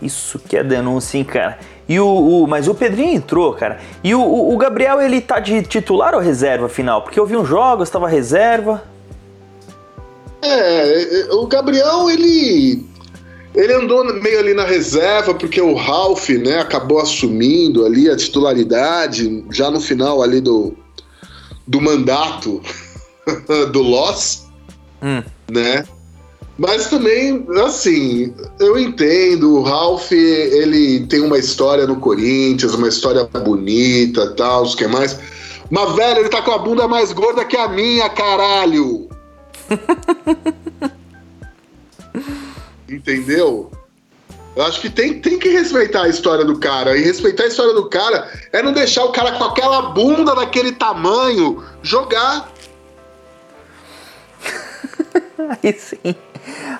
Isso 0.00 0.38
que 0.38 0.56
é 0.56 0.62
denúncia, 0.62 1.18
hein, 1.18 1.24
cara. 1.24 1.58
E 1.88 1.98
o, 1.98 2.06
o, 2.06 2.46
mas 2.46 2.68
o 2.68 2.74
Pedrinho 2.74 3.14
entrou, 3.14 3.54
cara. 3.54 3.80
E 4.04 4.14
o, 4.14 4.20
o, 4.20 4.56
Gabriel, 4.58 5.00
ele 5.00 5.20
tá 5.20 5.40
de 5.40 5.62
titular 5.62 6.14
ou 6.14 6.20
reserva, 6.20 6.66
afinal? 6.66 7.02
Porque 7.02 7.18
eu 7.18 7.26
vi 7.26 7.36
uns 7.36 7.48
jogos, 7.48 7.88
estava 7.88 8.06
reserva. 8.06 8.84
É, 10.42 11.28
o 11.32 11.46
Gabriel, 11.46 12.10
ele. 12.10 12.86
Ele 13.54 13.72
andou 13.74 14.04
meio 14.22 14.38
ali 14.38 14.54
na 14.54 14.64
reserva, 14.64 15.34
porque 15.34 15.60
o 15.60 15.74
Ralph, 15.74 16.28
né, 16.28 16.60
acabou 16.60 17.00
assumindo 17.00 17.84
ali 17.84 18.08
a 18.08 18.16
titularidade 18.16 19.44
já 19.50 19.70
no 19.70 19.80
final 19.80 20.22
ali 20.22 20.40
do, 20.40 20.76
do 21.66 21.80
mandato 21.80 22.62
do 23.72 23.82
Loss, 23.82 24.46
hum. 25.02 25.22
né? 25.50 25.84
Mas 26.58 26.90
também, 26.90 27.46
assim, 27.64 28.34
eu 28.58 28.76
entendo, 28.78 29.56
o 29.56 29.62
Ralph, 29.62 30.10
ele 30.10 31.06
tem 31.06 31.20
uma 31.20 31.38
história 31.38 31.86
no 31.86 31.96
Corinthians, 31.96 32.74
uma 32.74 32.88
história 32.88 33.24
bonita, 33.24 34.34
tal, 34.34 34.64
os 34.64 34.74
que 34.74 34.86
mais. 34.88 35.18
Mas, 35.70 35.94
velho, 35.94 36.20
ele 36.20 36.28
tá 36.28 36.42
com 36.42 36.50
a 36.50 36.58
bunda 36.58 36.88
mais 36.88 37.12
gorda 37.12 37.44
que 37.44 37.56
a 37.56 37.68
minha, 37.68 38.08
caralho! 38.08 39.07
Entendeu? 42.88 43.70
Eu 44.56 44.64
acho 44.64 44.80
que 44.80 44.90
tem, 44.90 45.20
tem 45.20 45.38
que 45.38 45.50
respeitar 45.50 46.02
a 46.02 46.08
história 46.08 46.44
do 46.44 46.58
cara. 46.58 46.96
E 46.96 47.04
respeitar 47.04 47.44
a 47.44 47.46
história 47.46 47.74
do 47.74 47.88
cara 47.88 48.28
é 48.52 48.62
não 48.62 48.72
deixar 48.72 49.04
o 49.04 49.12
cara 49.12 49.32
com 49.32 49.44
aquela 49.44 49.90
bunda 49.90 50.34
daquele 50.34 50.72
tamanho 50.72 51.62
jogar. 51.82 52.50
Aí 55.62 55.78
sim. 55.78 56.16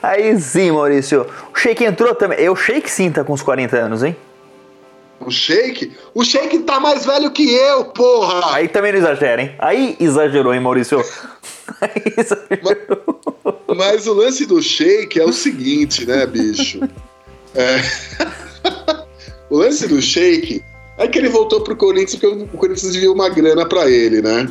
Aí 0.03 0.41
sim, 0.41 0.73
Maurício. 0.73 1.27
O 1.55 1.59
Sheik 1.59 1.85
entrou 1.85 2.15
também. 2.15 2.41
Eu, 2.41 2.55
o 2.55 2.57
Sheik 2.57 2.91
sim 2.91 3.13
tá 3.13 3.23
com 3.23 3.33
uns 3.33 3.43
40 3.43 3.77
anos, 3.77 4.03
hein? 4.03 4.17
O 5.21 5.31
Sheik? 5.31 5.97
O 6.15 6.25
Sheik 6.25 6.61
tá 6.61 6.81
mais 6.81 7.05
velho 7.05 7.31
que 7.31 7.53
eu, 7.53 7.87
porra! 7.87 8.55
Aí 8.55 8.69
também 8.69 8.93
não 8.93 8.99
exagera, 8.99 9.43
hein? 9.43 9.55
Aí 9.59 9.97
exagerou, 10.01 10.55
hein, 10.55 10.61
Maurício? 10.61 11.01
Mas, 12.63 12.77
mas 13.77 14.07
o 14.07 14.15
lance 14.15 14.47
do 14.47 14.61
Sheik 14.63 15.21
é 15.21 15.25
o 15.25 15.33
seguinte, 15.33 16.07
né, 16.07 16.27
bicho? 16.27 16.81
É... 17.55 17.81
o 19.51 19.59
lance 19.59 19.87
do 19.87 20.01
Sheik 20.01 20.63
é 20.99 21.07
que 21.07 21.19
ele 21.19 21.29
voltou 21.29 21.61
pro 21.61 21.77
Corinthians 21.77 22.17
porque 22.17 22.27
o 22.27 22.59
Corinthians 22.59 22.93
devia 22.93 23.13
uma 23.13 23.29
grana 23.29 23.67
para 23.67 23.91
ele, 23.91 24.21
né? 24.21 24.49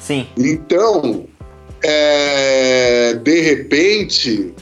Sim. 0.00 0.26
Então, 0.36 1.26
é, 1.82 3.14
de 3.14 3.40
repente, 3.40 4.52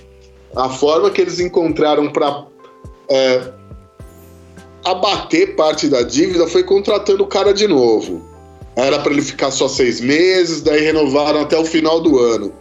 a 0.54 0.68
forma 0.68 1.10
que 1.10 1.20
eles 1.20 1.40
encontraram 1.40 2.10
para 2.10 2.46
é, 3.08 3.52
abater 4.84 5.56
parte 5.56 5.88
da 5.88 6.02
dívida 6.02 6.46
foi 6.46 6.62
contratando 6.62 7.24
o 7.24 7.26
cara 7.26 7.52
de 7.52 7.66
novo. 7.66 8.29
Era 8.76 8.98
para 8.98 9.12
ele 9.12 9.22
ficar 9.22 9.50
só 9.50 9.68
seis 9.68 10.00
meses, 10.00 10.62
daí 10.62 10.80
renovaram 10.80 11.40
até 11.40 11.58
o 11.58 11.64
final 11.64 12.00
do 12.00 12.18
ano. 12.18 12.52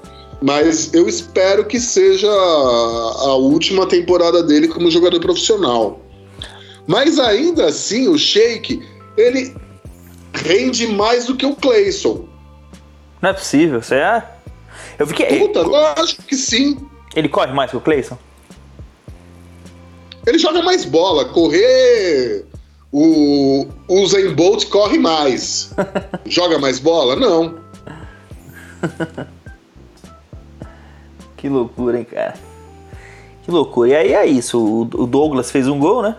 Mas 0.41 0.93
eu 0.93 1.07
espero 1.07 1.65
que 1.65 1.79
seja 1.79 2.29
a 2.29 3.35
última 3.35 3.85
temporada 3.85 4.41
dele 4.41 4.67
como 4.67 4.89
jogador 4.89 5.19
profissional. 5.19 5.99
Mas 6.87 7.19
ainda 7.19 7.65
assim, 7.65 8.07
o 8.07 8.17
Sheik 8.17 8.81
ele 9.17 9.53
rende 10.33 10.87
mais 10.87 11.25
do 11.25 11.35
que 11.35 11.45
o 11.45 11.55
Clayson. 11.55 12.27
Não 13.21 13.29
é 13.29 13.33
possível, 13.33 13.81
você 13.81 13.95
é? 13.95 14.23
Eu 14.97 15.05
fiquei. 15.07 15.39
Puta, 15.39 15.61
lógico 15.61 16.23
que 16.23 16.35
sim. 16.35 16.77
Ele 17.15 17.27
corre 17.27 17.53
mais 17.53 17.71
que 17.71 17.77
o 17.77 17.81
Clayson? 17.81 18.17
Ele 20.25 20.37
joga 20.37 20.61
mais 20.61 20.85
bola. 20.85 21.25
Correr. 21.25 22.45
O, 22.91 23.67
Zen 24.07 24.33
Bolt 24.33 24.67
corre 24.69 24.97
mais. 24.97 25.71
joga 26.25 26.57
mais 26.57 26.79
bola? 26.79 27.15
Não. 27.15 27.59
que 31.37 31.47
loucura, 31.47 31.99
hein, 31.99 32.07
cara. 32.09 32.33
Que 33.43 33.51
loucura. 33.51 33.89
E 33.89 33.95
aí 33.95 34.13
é 34.13 34.25
isso. 34.25 34.59
O 34.59 35.05
Douglas 35.05 35.51
fez 35.51 35.67
um 35.67 35.77
gol, 35.77 36.01
né? 36.01 36.15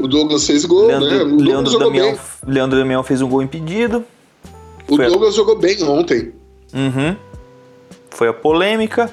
O 0.00 0.06
Douglas 0.06 0.46
fez 0.46 0.64
gol, 0.64 0.86
Leandro, 0.86 1.10
né? 1.10 1.22
O 1.22 1.36
Leandro 1.36 1.78
Damião, 1.78 2.18
Leandro 2.46 2.78
Damião 2.78 3.02
fez 3.02 3.22
um 3.22 3.28
gol 3.28 3.42
impedido. 3.42 4.04
O 4.88 4.96
Foi 4.96 5.06
Douglas 5.06 5.34
a... 5.34 5.36
jogou 5.36 5.58
bem 5.58 5.82
ontem. 5.82 6.32
Uhum. 6.74 7.16
Foi 8.10 8.28
a 8.28 8.32
polêmica. 8.32 9.10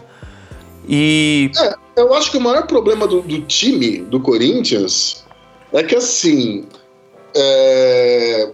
E. 0.87 1.51
É, 1.57 2.01
eu 2.01 2.13
acho 2.13 2.31
que 2.31 2.37
o 2.37 2.41
maior 2.41 2.67
problema 2.67 3.07
do, 3.07 3.21
do 3.21 3.41
time 3.41 3.99
do 3.99 4.19
Corinthians 4.19 5.23
é 5.73 5.83
que 5.83 5.95
assim. 5.95 6.65
É... 7.35 8.49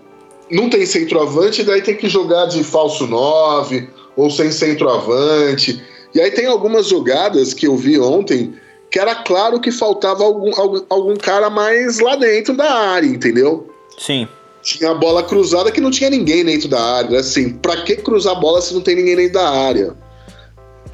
Não 0.50 0.68
tem 0.70 0.84
centroavante, 0.86 1.64
daí 1.64 1.82
tem 1.82 1.96
que 1.96 2.10
jogar 2.10 2.48
de 2.48 2.64
falso 2.64 3.06
9 3.06 3.88
ou 4.16 4.32
sem 4.32 4.52
centroavante. 4.52 5.84
E 6.14 6.20
aí 6.20 6.32
tem 6.32 6.48
algumas 6.48 6.88
jogadas 6.88 7.54
que 7.54 7.68
eu 7.68 7.78
vi 7.78 8.00
ontem 8.00 8.56
que 8.90 9.00
era 9.00 9.16
claro 9.16 9.60
que 9.60 9.72
faltava 9.72 10.24
algum, 10.24 10.52
algum, 10.60 10.82
algum 10.90 11.16
cara 11.16 11.50
mais 11.50 12.00
lá 12.00 12.16
dentro 12.16 12.56
da 12.58 12.72
área, 12.72 13.06
entendeu? 13.06 13.70
Sim. 13.98 14.28
Tinha 14.62 14.92
a 14.92 14.96
bola 14.96 15.24
cruzada 15.24 15.72
que 15.72 15.80
não 15.80 15.92
tinha 15.92 16.10
ninguém 16.10 16.44
dentro 16.44 16.68
da 16.68 16.82
área. 16.82 17.20
Assim, 17.20 17.54
pra 17.54 17.84
que 17.84 17.96
cruzar 17.98 18.36
a 18.36 18.40
bola 18.40 18.62
se 18.62 18.74
não 18.74 18.82
tem 18.82 18.96
ninguém 18.96 19.16
dentro 19.16 19.34
da 19.34 19.50
área? 19.50 19.96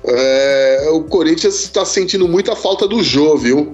É, 0.04 0.90
o 0.92 1.04
Corinthians 1.04 1.64
está 1.64 1.84
sentindo 1.84 2.28
muita 2.28 2.56
falta 2.56 2.88
do 2.88 3.02
Jô, 3.02 3.38
viu? 3.38 3.74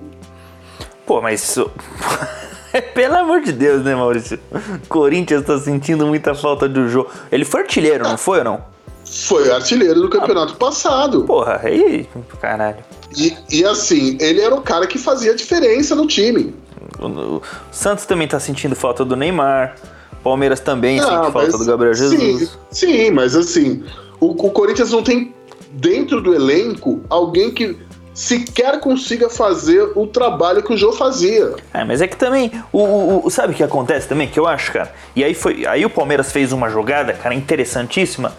Pô, 1.06 1.22
mas. 1.22 1.56
Pelo 2.94 3.16
amor 3.16 3.42
de 3.42 3.52
Deus, 3.52 3.84
né, 3.84 3.96
Maurício? 3.96 4.40
Corinthians 4.88 5.42
está 5.42 5.60
sentindo 5.60 6.06
muita 6.06 6.34
falta 6.34 6.68
do 6.68 6.88
Jô. 6.88 7.08
Ele 7.32 7.46
foi 7.46 7.62
artilheiro, 7.62 8.04
não 8.04 8.18
foi 8.18 8.40
ou 8.40 8.44
não? 8.44 8.62
Foi 9.06 9.52
artilheiro 9.52 10.02
do 10.02 10.10
campeonato 10.10 10.54
ah, 10.54 10.58
passado. 10.58 11.24
Porra, 11.24 11.60
aí. 11.64 12.08
Caralho. 12.40 12.78
E, 13.16 13.36
e 13.50 13.66
assim, 13.66 14.18
ele 14.22 14.40
era 14.40 14.56
o 14.56 14.62
cara 14.62 14.88
que 14.88 14.98
fazia 14.98 15.36
diferença 15.36 15.96
no 15.96 16.08
time. 16.08 16.56
O, 17.00 17.08
o 17.08 17.42
Santos 17.72 18.06
também 18.06 18.28
tá 18.28 18.40
sentindo 18.40 18.76
falta 18.76 19.04
do 19.04 19.16
Neymar. 19.16 19.76
Palmeiras 20.24 20.60
também 20.60 21.00
ah, 21.00 21.04
sente 21.04 21.32
falta 21.32 21.58
do 21.58 21.66
Gabriel 21.66 21.94
Jesus. 21.94 22.20
Sim, 22.20 22.50
sim 22.70 23.12
mas 23.12 23.36
assim, 23.36 23.84
o, 24.20 24.28
o 24.28 24.52
Corinthians 24.52 24.92
não 24.92 25.04
tem 25.04 25.34
dentro 25.72 26.22
do 26.22 26.34
elenco 26.34 27.02
alguém 27.10 27.52
que 27.52 27.78
sequer 28.14 28.80
consiga 28.80 29.30
fazer 29.30 29.92
o 29.96 30.06
trabalho 30.06 30.62
que 30.64 30.74
o 30.74 30.78
Joe 30.78 30.96
fazia. 30.96 31.56
É, 31.74 31.84
mas 31.84 32.02
é 32.02 32.08
que 32.08 32.16
também, 32.16 32.52
o, 32.72 32.80
o, 32.80 33.26
o, 33.26 33.30
sabe 33.30 33.54
o 33.54 33.56
que 33.56 33.64
acontece 33.64 34.08
também, 34.08 34.28
que 34.28 34.40
eu 34.40 34.48
acho, 34.48 34.72
cara? 34.72 34.94
E 35.16 35.24
aí 35.24 35.34
foi, 35.34 35.66
aí 35.66 35.86
o 35.86 35.90
Palmeiras 35.90 36.32
fez 36.32 36.52
uma 36.52 36.70
jogada, 36.70 37.14
cara, 37.14 37.34
interessantíssima, 37.34 38.34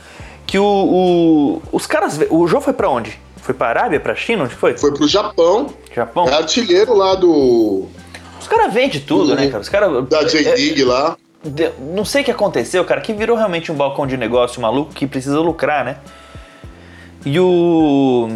que 0.47 0.59
o, 0.59 0.65
o 0.65 1.63
os 1.73 1.87
caras, 1.87 2.19
o 2.31 2.47
Joe 2.47 2.61
foi 2.61 2.73
para 2.73 2.89
onde? 2.89 3.19
Foi 3.43 3.55
pra 3.55 3.69
Arábia, 3.69 3.99
pra 3.99 4.15
China, 4.15 4.45
onde 4.45 4.55
foi? 4.55 4.77
Foi 4.77 4.93
pro 4.93 5.09
Japão. 5.09 5.69
Japão. 5.95 6.29
É 6.29 6.35
artilheiro 6.35 6.95
lá 6.95 7.17
do 7.17 7.89
Os 8.41 8.47
caras 8.47 8.73
vendem 8.73 9.01
tudo, 9.01 9.35
né, 9.35 9.49
cara? 9.49 9.61
Os 9.61 9.69
caras 9.69 10.09
da 10.09 10.23
J-League 10.23 10.83
é, 10.83 10.85
lá. 10.85 11.17
Não 11.93 12.05
sei 12.05 12.23
o 12.23 12.25
que 12.25 12.31
aconteceu, 12.31 12.85
cara, 12.85 13.01
que 13.01 13.13
virou 13.13 13.37
realmente 13.37 13.73
um 13.73 13.75
balcão 13.75 14.07
de 14.07 14.17
negócio 14.17 14.63
maluco 14.63 14.93
que 14.93 15.09
precisa 15.09 15.41
lucrar, 15.41 15.85
né? 15.85 15.97
E 17.27 17.39
o. 17.41 18.29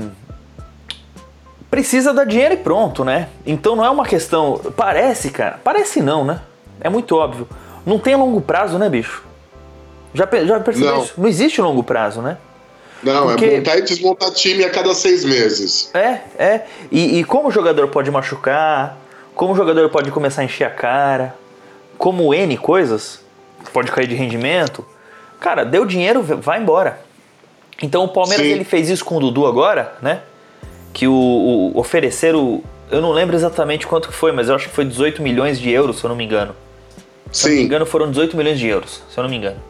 Precisa 1.71 2.13
dar 2.13 2.25
dinheiro 2.25 2.55
e 2.55 2.59
pronto, 2.59 3.05
né? 3.05 3.29
Então 3.45 3.75
não 3.75 3.85
é 3.85 3.91
uma 3.91 4.05
questão. 4.05 4.61
Parece, 4.77 5.31
cara. 5.31 5.61
Parece 5.63 6.01
não, 6.01 6.25
né? 6.25 6.41
É 6.81 6.89
muito 6.89 7.17
óbvio. 7.17 7.49
Não 7.85 7.99
tem 7.99 8.15
longo 8.17 8.41
prazo, 8.41 8.79
né, 8.79 8.89
bicho? 8.89 9.25
Já, 10.15 10.29
já 10.45 10.61
percebeu 10.61 10.93
não. 10.93 11.03
isso? 11.03 11.15
Não 11.19 11.29
existe 11.29 11.61
longo 11.61 11.83
prazo, 11.83 12.23
né? 12.23 12.39
Não, 13.03 13.31
é 13.31 13.33
Porque... 13.35 13.45
é 13.45 13.57
montar 13.59 13.79
e 13.79 13.83
desmontar 13.83 14.31
time 14.31 14.65
a 14.65 14.71
cada 14.71 14.95
seis 14.95 15.25
meses. 15.25 15.91
É, 15.95 16.21
é. 16.39 16.67
E, 16.91 17.19
e 17.19 17.25
como 17.25 17.49
o 17.49 17.51
jogador 17.51 17.89
pode 17.89 18.11
machucar, 18.11 18.97
como 19.35 19.53
o 19.53 19.57
jogador 19.57 19.89
pode 19.91 20.11
começar 20.11 20.43
a 20.43 20.45
encher 20.45 20.65
a 20.65 20.71
cara, 20.71 21.35
como 21.99 22.35
N 22.35 22.57
coisas, 22.57 23.21
pode 23.73 23.91
cair 23.93 24.07
de 24.07 24.15
rendimento. 24.15 24.85
Cara, 25.39 25.65
deu 25.65 25.85
dinheiro, 25.85 26.23
vai 26.23 26.59
embora. 26.61 27.01
Então 27.83 28.05
o 28.05 28.09
Palmeiras 28.09 28.47
ele 28.47 28.65
fez 28.65 28.89
isso 28.89 29.05
com 29.05 29.17
o 29.17 29.21
Dudu 29.21 29.47
agora, 29.47 29.95
né? 30.01 30.23
Que 30.93 31.07
o, 31.07 31.13
o 31.13 31.79
ofereceram, 31.79 32.63
eu 32.91 33.01
não 33.01 33.13
lembro 33.13 33.37
exatamente 33.37 33.87
quanto 33.87 34.09
que 34.09 34.15
foi, 34.15 34.33
mas 34.33 34.49
eu 34.49 34.55
acho 34.55 34.69
que 34.69 34.75
foi 34.75 34.85
18 34.85 35.23
milhões 35.23 35.59
de 35.59 35.71
euros, 35.71 35.99
se 35.99 36.05
eu 36.05 36.09
não 36.09 36.17
me 36.17 36.25
engano. 36.25 36.55
Se 37.31 37.43
Sim. 37.43 37.49
eu 37.49 37.51
não 37.51 37.59
me 37.59 37.65
engano, 37.67 37.87
foram 37.87 38.11
18 38.11 38.37
milhões 38.37 38.59
de 38.59 38.67
euros, 38.67 39.03
se 39.11 39.19
eu 39.19 39.23
não 39.23 39.31
me 39.31 39.37
engano. 39.37 39.61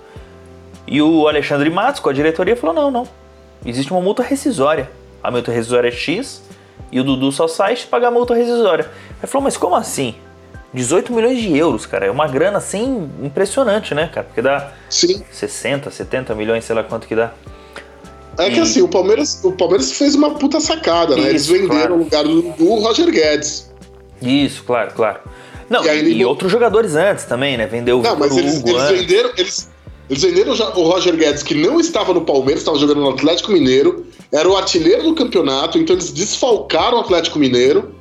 E 0.86 1.02
o 1.02 1.26
Alexandre 1.26 1.68
Matos, 1.68 2.00
com 2.00 2.08
a 2.08 2.12
diretoria, 2.12 2.56
falou: 2.56 2.74
não, 2.74 2.90
não. 2.90 3.08
Existe 3.64 3.90
uma 3.90 4.00
multa 4.00 4.22
rescisória. 4.22 4.88
A 5.22 5.30
multa 5.30 5.50
rescisória 5.50 5.88
é 5.88 5.92
X 5.92 6.42
e 6.92 7.00
o 7.00 7.04
Dudu 7.04 7.32
só 7.32 7.48
sai 7.48 7.74
se 7.76 7.86
pagar 7.86 8.08
a 8.08 8.10
multa 8.10 8.34
rescisória. 8.34 8.88
Ele 9.18 9.26
falou: 9.26 9.42
mas 9.44 9.56
como 9.56 9.74
assim? 9.74 10.14
18 10.72 11.12
milhões 11.12 11.38
de 11.38 11.56
euros, 11.56 11.86
cara. 11.86 12.06
É 12.06 12.10
uma 12.10 12.28
grana 12.28 12.58
assim 12.58 13.10
impressionante, 13.22 13.94
né, 13.94 14.08
cara? 14.12 14.26
Porque 14.26 14.42
dá 14.42 14.72
Sim. 14.88 15.24
60, 15.32 15.90
70 15.90 16.34
milhões, 16.34 16.64
sei 16.64 16.76
lá 16.76 16.84
quanto 16.84 17.08
que 17.08 17.16
dá. 17.16 17.32
É 18.38 18.50
que 18.50 18.60
assim, 18.60 18.82
o 18.82 18.88
Palmeiras, 18.88 19.40
o 19.42 19.52
Palmeiras 19.52 19.92
fez 19.92 20.14
uma 20.14 20.34
puta 20.34 20.60
sacada, 20.60 21.16
né? 21.16 21.30
Eles 21.30 21.46
venderam 21.46 21.68
claro. 21.68 21.94
o 21.94 21.98
lugar 21.98 22.24
do, 22.24 22.42
do 22.42 22.74
Roger 22.74 23.10
Guedes. 23.10 23.70
Isso, 24.20 24.62
claro, 24.64 24.92
claro. 24.94 25.20
Não, 25.68 25.84
e, 25.84 26.18
e, 26.18 26.24
outros 26.24 26.50
jogadores 26.52 26.94
antes 26.94 27.24
também, 27.24 27.56
né? 27.56 27.66
Vendeu 27.66 28.00
não, 28.00 28.14
o 28.14 28.18
mas 28.18 28.36
eles, 28.36 28.62
eles 28.64 28.88
venderam, 28.90 29.30
eles, 29.36 29.70
eles 30.08 30.22
venderam 30.22 30.52
o 30.52 30.82
Roger 30.82 31.16
Guedes, 31.16 31.42
que 31.42 31.54
não 31.54 31.80
estava 31.80 32.14
no 32.14 32.20
Palmeiras, 32.20 32.60
estava 32.60 32.78
jogando 32.78 33.00
no 33.00 33.10
Atlético 33.10 33.52
Mineiro, 33.52 34.06
era 34.32 34.48
o 34.48 34.56
artilheiro 34.56 35.02
do 35.02 35.14
campeonato, 35.14 35.78
então 35.78 35.96
eles 35.96 36.12
desfalcaram 36.12 36.98
o 36.98 37.00
Atlético 37.00 37.38
Mineiro, 37.38 37.94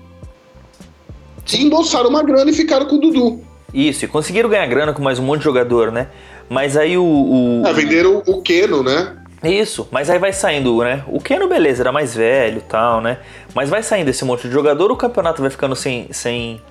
e 1.54 1.64
embolsaram 1.64 2.10
uma 2.10 2.24
grana 2.24 2.52
e 2.52 2.54
ficaram 2.54 2.86
com 2.86 2.96
o 2.96 3.00
Dudu. 3.00 3.40
Isso, 3.74 4.06
e 4.06 4.08
conseguiram 4.08 4.50
ganhar 4.50 4.66
grana 4.68 4.94
com 4.94 5.02
mais 5.02 5.20
um 5.20 5.24
monte 5.24 5.40
de 5.40 5.46
jogador, 5.46 5.92
né? 5.92 6.08
Mas 6.50 6.78
aí 6.78 6.98
o. 6.98 7.04
o... 7.04 7.64
É, 7.66 7.74
venderam 7.74 8.22
o 8.26 8.42
Keno, 8.42 8.84
né? 8.84 9.18
Isso, 9.44 9.88
mas 9.92 10.10
aí 10.10 10.18
vai 10.18 10.34
saindo, 10.34 10.78
né? 10.80 11.04
O 11.08 11.20
Keno, 11.20 11.48
beleza, 11.48 11.84
era 11.84 11.92
mais 11.92 12.16
velho 12.16 12.58
e 12.60 12.62
tal, 12.62 13.02
né? 13.02 13.20
Mas 13.54 13.70
vai 13.70 13.84
saindo 13.84 14.10
esse 14.10 14.24
monte 14.26 14.48
de 14.48 14.54
jogador, 14.54 14.92
o 14.92 14.96
campeonato 14.96 15.42
vai 15.42 15.52
ficando 15.52 15.76
sem, 15.76 16.08
sem, 16.12 16.62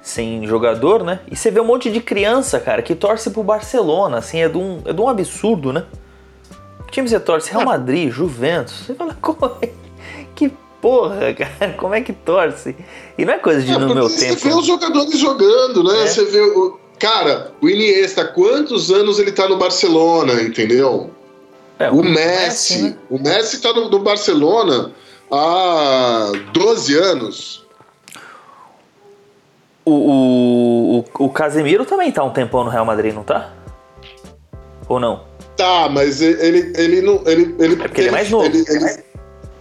sem 0.00 0.46
jogador, 0.46 1.04
né? 1.04 1.20
E 1.30 1.36
você 1.36 1.50
vê 1.50 1.60
um 1.60 1.64
monte 1.64 1.90
de 1.90 2.00
criança, 2.00 2.58
cara, 2.60 2.82
que 2.82 2.94
torce 2.94 3.30
pro 3.30 3.42
Barcelona, 3.42 4.18
assim, 4.18 4.40
é 4.40 4.48
de 4.48 4.56
um, 4.56 4.80
é 4.84 4.92
de 4.92 5.00
um 5.00 5.08
absurdo, 5.08 5.72
né? 5.72 5.84
Que 6.86 6.92
time 6.92 7.08
você 7.08 7.20
torce? 7.20 7.50
Real 7.50 7.64
Madrid, 7.64 8.10
Juventus. 8.10 8.86
Você 8.86 8.94
fala, 8.94 9.14
como 9.20 9.56
é? 9.60 9.68
Que 10.34 10.50
porra, 10.80 11.34
cara, 11.34 11.74
como 11.74 11.94
é 11.94 12.00
que 12.00 12.12
torce? 12.12 12.74
E 13.16 13.24
não 13.24 13.34
é 13.34 13.38
coisa 13.38 13.62
de 13.62 13.72
é, 13.72 13.78
no 13.78 13.94
meu 13.94 14.08
tempo. 14.08 14.38
Você 14.38 14.48
vê 14.48 14.54
os 14.54 14.66
jogadores 14.66 15.18
jogando, 15.18 15.84
né? 15.84 16.04
É. 16.04 16.06
Você 16.06 16.24
vê 16.24 16.40
o. 16.40 16.78
Cara, 16.98 17.52
o 17.60 17.68
Iniesta, 17.68 18.24
quantos 18.24 18.90
anos 18.90 19.20
ele 19.20 19.30
tá 19.30 19.48
no 19.48 19.56
Barcelona, 19.56 20.42
entendeu? 20.42 21.10
É, 21.78 21.90
o, 21.90 21.96
o, 21.96 22.04
Messi. 22.04 22.82
Messi 22.82 22.82
né? 22.82 22.96
O 23.08 23.18
Messi 23.18 23.60
tá 23.60 23.72
no, 23.72 23.88
no 23.88 23.98
Barcelona 24.00 24.92
há 25.30 26.32
12 26.52 26.94
anos. 26.98 27.66
O, 29.84 31.04
o, 31.20 31.24
o, 31.24 31.30
Casemiro 31.30 31.84
também 31.84 32.12
tá 32.12 32.22
um 32.22 32.30
tempão 32.30 32.64
no 32.64 32.70
Real 32.70 32.84
Madrid, 32.84 33.14
não 33.14 33.22
tá? 33.22 33.52
Ou 34.88 35.00
não? 35.00 35.22
Tá, 35.56 35.88
mas 35.88 36.20
ele, 36.20 36.72
ele 36.76 37.00
não. 37.00 37.22
Ele, 37.26 37.54
ele, 37.58 37.74
é 37.74 37.76
porque 37.76 38.00
ele, 38.02 38.08
ele 38.08 38.08
é 38.08 38.12
mais 38.12 38.30
novo. 38.30 38.46
Ele, 38.46 38.64
ele, 38.68 39.04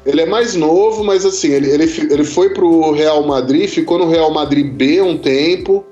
ele, 0.06 0.22
é 0.22 0.26
mais 0.26 0.56
novo, 0.56 1.04
mas 1.04 1.26
assim, 1.26 1.50
ele, 1.50 1.70
ele, 1.70 1.84
ele 1.84 2.24
foi 2.24 2.54
pro 2.54 2.92
Real 2.92 3.24
Madrid, 3.26 3.70
ficou 3.70 3.98
no 3.98 4.10
Real 4.10 4.32
Madrid 4.32 4.70
B 4.70 5.02
um 5.02 5.18
tempo. 5.18 5.86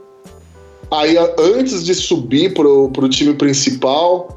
Aí, 0.91 1.17
antes 1.39 1.83
de 1.83 1.95
subir 1.95 2.53
pro, 2.53 2.89
pro 2.89 3.09
time 3.09 3.33
principal, 3.33 4.35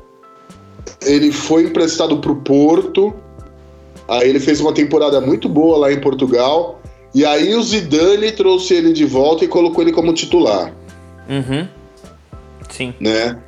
ele 1.03 1.33
foi 1.33 1.65
emprestado 1.65 2.19
pro 2.19 2.37
Porto. 2.37 3.15
Aí 4.07 4.29
ele 4.29 4.41
fez 4.41 4.61
uma 4.61 4.73
temporada 4.73 5.21
muito 5.21 5.49
boa 5.49 5.79
lá 5.79 5.93
em 5.93 6.01
Portugal. 6.01 6.81
E 7.15 7.25
aí 7.25 7.55
o 7.55 7.63
Zidane 7.63 8.33
trouxe 8.33 8.75
ele 8.75 8.93
de 8.93 9.05
volta 9.05 9.45
e 9.45 9.49
colocou 9.49 9.83
ele 9.83 9.93
como 9.93 10.13
titular. 10.13 10.73
Uhum. 11.29 11.69
Sim. 12.71 12.95
Né? 13.01 13.39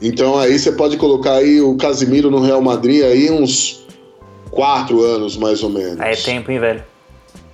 Então 0.00 0.38
aí 0.38 0.58
você 0.58 0.72
pode 0.72 0.96
colocar 0.96 1.34
aí 1.34 1.60
o 1.60 1.76
Casimiro 1.76 2.30
no 2.30 2.40
Real 2.40 2.60
Madrid 2.60 3.02
aí 3.02 3.30
uns 3.30 3.86
quatro 4.50 5.02
anos, 5.02 5.36
mais 5.36 5.62
ou 5.62 5.70
menos. 5.70 6.00
É 6.00 6.14
tempo, 6.14 6.50
hein, 6.50 6.58
velho? 6.58 6.84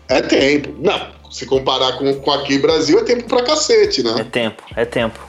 É 0.09 0.21
tempo. 0.21 0.75
Não, 0.79 1.01
se 1.31 1.47
comparar 1.47 1.99
com, 1.99 2.13
com 2.17 2.31
aqui 2.33 2.59
Brasil, 2.59 2.99
é 2.99 3.05
tempo 3.05 3.25
pra 3.25 3.43
cacete, 3.43 4.03
né? 4.03 4.15
É 4.19 4.25
tempo, 4.25 4.63
é 4.77 4.85
tempo. 4.85 5.21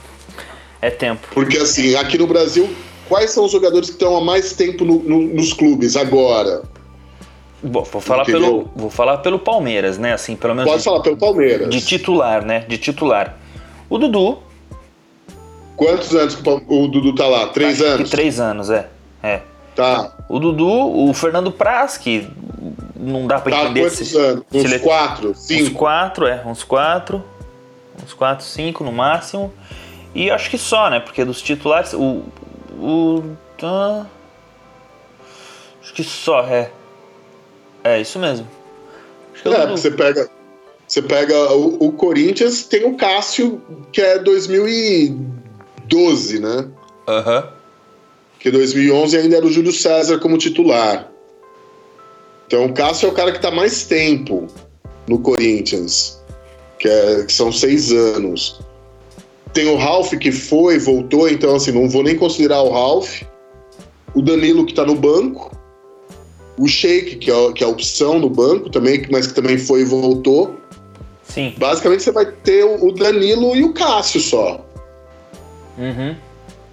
É 0.82 0.90
tempo. 0.90 1.28
Porque 1.34 1.58
assim, 1.58 1.96
aqui 1.96 2.18
no 2.18 2.28
Brasil, 2.28 2.70
quais 3.14 3.30
são 3.30 3.46
os 3.46 3.52
jogadores 3.52 3.90
que 3.90 3.96
estão 3.96 4.18
há 4.18 4.22
mais 4.22 4.54
tempo 4.54 4.84
no, 4.84 4.98
no, 5.04 5.20
nos 5.36 5.54
clubes 5.54 5.96
agora? 5.96 6.64
Bom, 7.62 7.84
vou 7.84 8.02
falar, 8.02 8.26
pelo, 8.26 8.68
vou 8.76 8.90
falar 8.90 9.18
pelo 9.20 9.38
Palmeiras, 9.38 10.00
né? 10.00 10.14
Assim, 10.14 10.36
pelo 10.36 10.56
menos. 10.56 10.68
Pode 10.68 10.82
de, 10.82 10.86
falar 10.86 11.00
pelo 11.02 11.16
Palmeiras. 11.16 11.70
De 11.70 11.80
titular, 11.80 12.44
né? 12.44 12.66
De 12.68 12.76
titular. 12.80 13.38
O 13.88 14.00
Dudu. 14.00 14.40
Quantos 15.78 16.16
anos 16.16 16.34
que 16.34 16.50
o 16.50 16.88
Dudu 16.88 17.14
tá 17.14 17.28
lá? 17.28 17.48
Três 17.50 17.82
acho 17.82 17.92
anos? 17.92 18.10
Três 18.10 18.40
anos, 18.40 18.72
é. 18.72 18.90
É. 19.22 19.42
Tá. 19.76 20.12
O 20.28 20.40
Dudu, 20.40 20.68
o 20.68 21.14
Fernando 21.14 21.52
Praz, 21.52 21.98
que 21.98 22.28
não 22.98 23.28
dá 23.28 23.40
pra 23.40 23.56
tá, 23.56 23.64
entender 23.66 23.82
quantos 23.82 24.08
se, 24.08 24.18
anos? 24.18 24.44
Uns 24.52 24.70
se 24.70 24.80
quatro, 24.80 25.28
ele... 25.28 25.36
cinco? 25.36 25.62
Uns 25.62 25.70
quatro, 25.70 26.28
é. 26.28 26.44
Uns 26.48 26.64
quatro. 26.64 27.24
Uns 28.04 28.14
quatro, 28.14 28.44
cinco 28.44 28.84
no 28.84 28.92
máximo. 28.92 29.54
E 30.16 30.32
acho 30.32 30.50
que 30.50 30.58
só, 30.58 30.90
né? 30.90 31.00
Porque 31.00 31.24
dos 31.24 31.42
titulares, 31.44 31.94
o. 31.94 32.24
o 32.78 33.36
tá... 33.58 34.08
Acho 35.82 35.94
que 35.94 36.04
só, 36.04 36.46
é. 36.48 36.72
É, 37.84 38.00
isso 38.00 38.18
mesmo. 38.18 38.48
Acho 39.34 39.54
é, 39.54 39.68
você 39.68 39.92
pega. 39.92 40.30
Você 40.88 41.02
pega 41.02 41.36
o, 41.54 41.88
o, 41.88 41.92
Corinthians, 41.92 42.64
tem 42.64 42.86
o 42.86 42.96
Cássio, 42.96 43.62
que 43.92 44.02
é 44.02 44.20
2012, 44.20 46.40
né? 46.40 46.70
Aham. 47.08 47.40
Uhum. 47.40 47.48
Que 48.40 48.50
2011 48.52 49.18
ainda 49.18 49.38
era 49.38 49.46
o 49.46 49.52
Júlio 49.52 49.72
César 49.72 50.20
como 50.20 50.38
titular. 50.38 51.10
Então 52.46 52.66
o 52.66 52.74
Cássio 52.74 53.08
é 53.08 53.12
o 53.12 53.14
cara 53.14 53.32
que 53.32 53.38
está 53.38 53.50
mais 53.50 53.86
tempo 53.86 54.48
no 55.08 55.18
Corinthians, 55.20 56.22
que, 56.78 56.88
é, 56.88 57.24
que 57.24 57.34
são 57.34 57.52
seis 57.52 57.92
anos. 57.92 58.60
Tem 59.54 59.68
o 59.68 59.76
Ralph 59.76 60.14
que 60.14 60.32
foi, 60.32 60.80
voltou, 60.80 61.30
então 61.30 61.56
assim, 61.56 61.72
não 61.72 61.90
vou 61.90 62.04
nem 62.04 62.16
considerar 62.16 62.62
o 62.62 62.72
Ralph. 62.72 63.22
O 64.14 64.22
Danilo 64.22 64.66
que 64.66 64.72
está 64.72 64.86
no 64.86 64.96
banco. 64.96 65.52
O 66.58 66.68
Sheik, 66.68 67.18
que 67.18 67.32
é, 67.32 67.52
que 67.54 67.64
é 67.64 67.68
a 67.68 67.70
opção 67.70 68.20
no 68.20 68.30
banco 68.30 68.70
também, 68.70 69.06
mas 69.12 69.28
que 69.28 69.34
também 69.34 69.58
foi 69.58 69.82
e 69.82 69.86
voltou. 69.86 70.56
Sim. 71.24 71.54
Basicamente 71.58 72.04
você 72.04 72.12
vai 72.12 72.26
ter 72.26 72.64
o 72.64 72.92
Danilo 72.92 73.56
e 73.56 73.64
o 73.64 73.74
Cássio 73.74 74.20
só. 74.20 74.64
Uhum. 75.78 76.16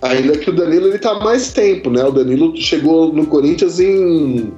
Ainda 0.02 0.36
que 0.38 0.50
o 0.50 0.52
Danilo 0.52 0.88
ele 0.88 0.98
tá 0.98 1.14
mais 1.14 1.52
tempo, 1.52 1.90
né? 1.90 2.02
O 2.04 2.10
Danilo 2.10 2.56
chegou 2.56 3.12
no 3.12 3.26
Corinthians 3.26 3.80
em 3.80 4.52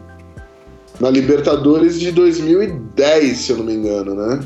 na 1.01 1.11
Libertadores 1.11 1.99
de 1.99 2.13
2010, 2.13 3.37
se 3.37 3.51
eu 3.51 3.59
não 3.59 3.65
me 3.65 3.75
engano, 3.75 4.15
né? 4.15 4.41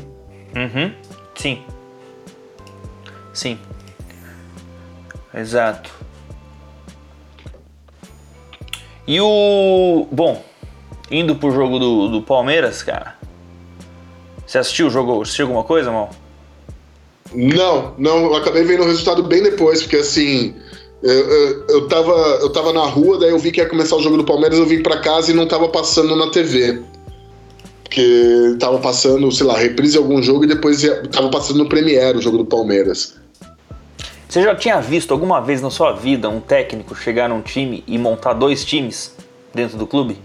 Uhum. 0.55 0.91
Sim. 1.35 1.59
Sim. 3.33 3.59
Exato. 5.37 5.91
E 9.07 9.21
o. 9.21 10.07
Bom, 10.11 10.43
indo 11.11 11.35
pro 11.35 11.51
jogo 11.51 11.79
do, 11.79 12.07
do 12.09 12.21
Palmeiras, 12.21 12.81
cara. 12.81 13.15
Você 14.45 14.57
assistiu 14.57 14.87
o 14.87 14.89
jogo? 14.89 15.21
Assistiu 15.21 15.45
alguma 15.45 15.63
coisa, 15.63 15.91
mal? 15.91 16.09
Não, 17.33 17.93
não, 17.97 18.25
eu 18.25 18.35
acabei 18.35 18.63
vendo 18.63 18.83
o 18.83 18.87
resultado 18.87 19.23
bem 19.23 19.43
depois, 19.43 19.81
porque 19.83 19.97
assim. 19.97 20.55
Eu, 21.03 21.13
eu, 21.13 21.67
eu, 21.69 21.87
tava, 21.87 22.11
eu 22.41 22.51
tava 22.51 22.73
na 22.73 22.83
rua, 22.85 23.19
daí 23.19 23.29
eu 23.29 23.37
vi 23.37 23.51
que 23.51 23.61
ia 23.61 23.69
começar 23.69 23.95
o 23.95 24.01
jogo 24.01 24.17
do 24.17 24.23
Palmeiras, 24.23 24.57
eu 24.57 24.65
vim 24.65 24.81
para 24.81 24.97
casa 24.99 25.31
e 25.31 25.35
não 25.35 25.47
tava 25.47 25.69
passando 25.69 26.15
na 26.15 26.31
TV. 26.31 26.81
Porque 27.83 28.55
tava 28.59 28.79
passando, 28.79 29.31
sei 29.31 29.45
lá, 29.45 29.55
reprise 29.55 29.95
algum 29.95 30.23
jogo 30.23 30.45
e 30.45 30.47
depois 30.47 30.81
ia, 30.83 31.03
tava 31.03 31.29
passando 31.29 31.59
no 31.59 31.69
Premiere 31.69 32.17
o 32.17 32.21
jogo 32.21 32.39
do 32.39 32.45
Palmeiras. 32.45 33.13
Você 34.27 34.41
já 34.43 34.55
tinha 34.55 34.81
visto 34.81 35.13
alguma 35.13 35.39
vez 35.39 35.61
na 35.61 35.69
sua 35.69 35.93
vida 35.93 36.29
um 36.29 36.41
técnico 36.41 36.93
chegar 36.95 37.29
num 37.29 37.41
time 37.41 37.83
e 37.87 37.97
montar 37.97 38.33
dois 38.33 38.65
times 38.65 39.15
dentro 39.53 39.77
do 39.77 39.87
clube? 39.87 40.17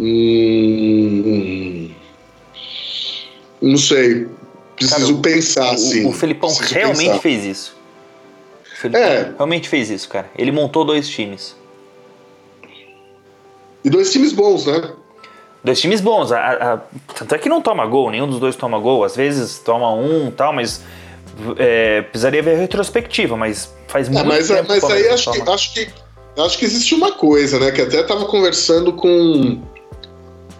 Hum, 0.00 1.90
não 3.60 3.76
sei. 3.78 4.28
Preciso 4.76 5.12
cara, 5.12 5.22
pensar, 5.22 5.70
o, 5.70 5.74
assim. 5.74 6.06
O 6.06 6.12
Felipão 6.12 6.54
Preciso 6.54 6.74
realmente 6.74 7.06
pensar. 7.06 7.20
fez 7.20 7.44
isso. 7.44 7.76
O 8.72 8.76
Felipão 8.76 9.02
é. 9.02 9.32
realmente 9.36 9.68
fez 9.68 9.90
isso, 9.90 10.08
cara. 10.08 10.30
Ele 10.36 10.50
montou 10.50 10.84
dois 10.84 11.08
times. 11.08 11.56
E 13.84 13.90
dois 13.90 14.12
times 14.12 14.32
bons, 14.32 14.66
né? 14.66 14.92
Dois 15.64 15.80
times 15.80 16.00
bons. 16.00 16.32
A, 16.32 16.38
a, 16.38 16.78
tanto 17.14 17.34
é 17.34 17.38
que 17.38 17.48
não 17.48 17.62
toma 17.62 17.86
gol, 17.86 18.10
nenhum 18.10 18.26
dos 18.26 18.40
dois 18.40 18.56
toma 18.56 18.78
gol. 18.78 19.04
Às 19.04 19.14
vezes 19.14 19.58
toma 19.58 19.92
um 19.94 20.30
tal, 20.30 20.52
mas 20.52 20.82
é, 21.56 22.02
precisaria 22.02 22.42
ver 22.42 22.56
a 22.56 22.58
retrospectiva, 22.58 23.36
mas 23.36 23.72
faz 23.86 24.08
é, 24.08 24.10
muito 24.10 24.26
mas, 24.26 24.48
tempo. 24.48 24.64
Mas 24.68 24.84
aí 24.84 25.08
acho 25.08 25.30
que, 25.30 25.40
acho, 25.40 25.74
que, 25.74 25.88
acho 26.36 26.58
que 26.58 26.64
existe 26.64 26.94
uma 26.94 27.12
coisa, 27.12 27.60
né? 27.60 27.70
Que 27.70 27.82
até 27.82 28.02
tava 28.02 28.24
conversando 28.24 28.92
com. 28.92 29.60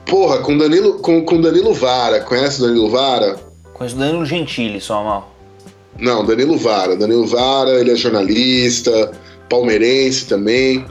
Porra, 0.07 0.39
com 0.39 0.57
Danilo, 0.57 0.99
com, 0.99 1.25
com 1.25 1.41
Danilo 1.41 1.75
Vara. 1.75 2.21
Conhece 2.21 2.63
o 2.63 2.67
Danilo 2.67 2.91
Vara? 2.91 3.41
Conheço 3.75 3.97
o 3.97 3.99
Danilo 3.99 4.25
Gentili, 4.25 4.81
só 4.81 5.03
mal. 5.03 5.33
Não, 5.99 6.25
Danilo 6.25 6.57
Vara. 6.57 6.97
Danilo 6.97 7.27
Vara, 7.27 7.81
ele 7.81 7.91
é 7.91 7.97
jornalista, 7.97 9.13
palmeirense 9.49 10.27
também. 10.27 10.85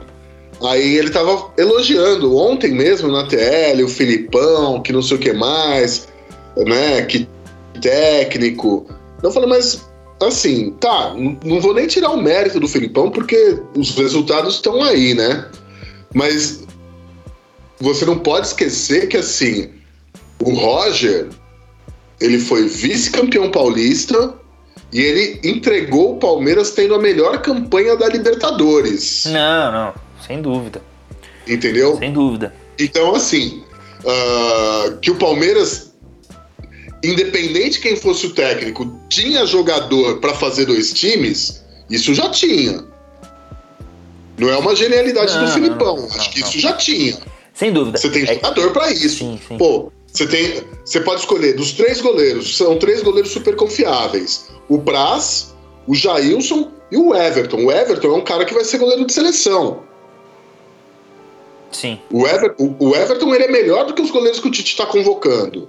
Aí 0.64 0.96
ele 0.96 1.10
tava 1.10 1.52
elogiando 1.58 2.36
ontem 2.36 2.72
mesmo 2.72 3.10
na 3.10 3.26
TL 3.26 3.82
o 3.84 3.88
Filipão, 3.88 4.80
que 4.80 4.92
não 4.92 5.02
sei 5.02 5.16
o 5.16 5.20
que 5.20 5.32
mais, 5.32 6.08
né? 6.56 7.02
Que 7.02 7.28
técnico. 7.80 8.86
Eu 9.22 9.32
falei, 9.32 9.48
mas 9.48 9.84
assim, 10.20 10.70
tá, 10.80 11.14
não 11.44 11.60
vou 11.60 11.74
nem 11.74 11.86
tirar 11.86 12.10
o 12.10 12.22
mérito 12.22 12.60
do 12.60 12.68
Filipão, 12.68 13.10
porque 13.10 13.58
os 13.76 13.90
resultados 13.96 14.54
estão 14.54 14.82
aí, 14.82 15.14
né? 15.14 15.46
Mas 16.14 16.62
você 17.80 18.04
não 18.04 18.18
pode 18.18 18.46
esquecer 18.46 19.08
que 19.08 19.16
assim, 19.16 19.70
o 20.40 20.54
Roger, 20.54 21.28
ele 22.20 22.38
foi 22.38 22.68
vice-campeão 22.68 23.50
paulista 23.50 24.34
e 24.92 25.00
ele 25.00 25.40
entregou 25.42 26.14
o 26.14 26.18
Palmeiras 26.18 26.70
tendo 26.70 26.94
a 26.94 26.98
melhor 26.98 27.40
campanha 27.42 27.96
da 27.96 28.08
Libertadores. 28.08 29.24
Não, 29.26 29.72
não, 29.72 29.94
sem 30.26 30.40
dúvida. 30.40 30.82
Entendeu? 31.46 31.96
Sem 31.98 32.12
dúvida. 32.12 32.54
Então, 32.78 33.14
assim, 33.14 33.62
uh, 34.04 34.96
que 34.98 35.10
o 35.10 35.16
Palmeiras, 35.16 35.92
independente 37.02 37.80
quem 37.80 37.96
fosse 37.96 38.26
o 38.26 38.30
técnico, 38.30 39.00
tinha 39.08 39.44
jogador 39.46 40.18
para 40.18 40.34
fazer 40.34 40.66
dois 40.66 40.92
times, 40.92 41.62
isso 41.90 42.14
já 42.14 42.30
tinha. 42.30 42.84
Não 44.38 44.48
é 44.48 44.56
uma 44.56 44.74
genialidade 44.74 45.34
não, 45.34 45.44
do 45.44 45.50
Filipão. 45.52 45.96
Não, 45.96 46.08
não, 46.08 46.16
Acho 46.16 46.30
que 46.30 46.40
isso 46.40 46.58
já 46.58 46.72
tinha. 46.72 47.18
Sem 47.54 47.72
dúvida. 47.72 47.98
Você 47.98 48.08
tem 48.08 48.22
é 48.22 48.34
jogador 48.34 48.72
para 48.72 48.90
isso. 48.90 49.18
Sim, 49.18 49.38
sim. 49.46 49.58
Pô, 49.58 49.92
você 50.06 50.26
tem, 50.26 50.62
você 50.84 51.00
pode 51.00 51.20
escolher 51.20 51.54
dos 51.54 51.72
três 51.72 52.00
goleiros, 52.00 52.56
são 52.56 52.78
três 52.78 53.02
goleiros 53.02 53.30
super 53.30 53.56
confiáveis. 53.56 54.48
O 54.68 54.78
Praz, 54.78 55.54
o 55.86 55.94
Jailson 55.94 56.70
e 56.90 56.96
o 56.96 57.14
Everton. 57.14 57.64
O 57.64 57.72
Everton 57.72 58.08
é 58.08 58.16
um 58.16 58.24
cara 58.24 58.44
que 58.44 58.54
vai 58.54 58.64
ser 58.64 58.78
goleiro 58.78 59.06
de 59.06 59.12
seleção. 59.12 59.82
Sim. 61.72 61.98
O, 62.10 62.26
Ever, 62.26 62.54
o, 62.58 62.76
o 62.78 62.94
Everton 62.94 63.34
ele 63.34 63.44
é 63.44 63.50
melhor 63.50 63.86
do 63.86 63.94
que 63.94 64.02
os 64.02 64.10
goleiros 64.10 64.38
que 64.38 64.48
o 64.48 64.50
Tite 64.50 64.70
está 64.70 64.86
convocando. 64.86 65.68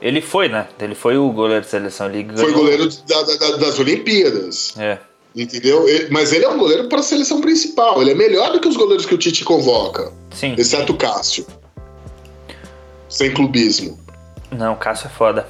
Ele 0.00 0.20
foi, 0.20 0.48
né? 0.48 0.68
Ele 0.80 0.94
foi 0.94 1.16
o 1.16 1.30
goleiro 1.30 1.64
de 1.64 1.70
seleção. 1.70 2.08
Ele 2.08 2.24
ganhou... 2.24 2.42
Foi 2.42 2.52
goleiro 2.52 2.88
da, 3.06 3.22
da, 3.22 3.56
das 3.56 3.78
Olimpíadas. 3.78 4.74
É. 4.76 4.98
Entendeu? 5.34 5.88
Ele, 5.88 6.08
mas 6.10 6.32
ele 6.32 6.44
é 6.44 6.48
um 6.48 6.58
goleiro 6.58 6.88
para 6.88 7.00
a 7.00 7.02
seleção 7.02 7.40
principal. 7.40 8.02
Ele 8.02 8.10
é 8.10 8.14
melhor 8.14 8.52
do 8.52 8.60
que 8.60 8.68
os 8.68 8.76
goleiros 8.76 9.06
que 9.06 9.14
o 9.14 9.18
Tite 9.18 9.44
convoca. 9.44 10.12
Sim. 10.30 10.54
Exceto 10.58 10.92
o 10.92 10.96
Cássio. 10.96 11.46
Sem 13.08 13.32
clubismo. 13.32 13.98
Não, 14.50 14.74
o 14.74 14.76
Cássio 14.76 15.06
é 15.06 15.10
foda. 15.10 15.48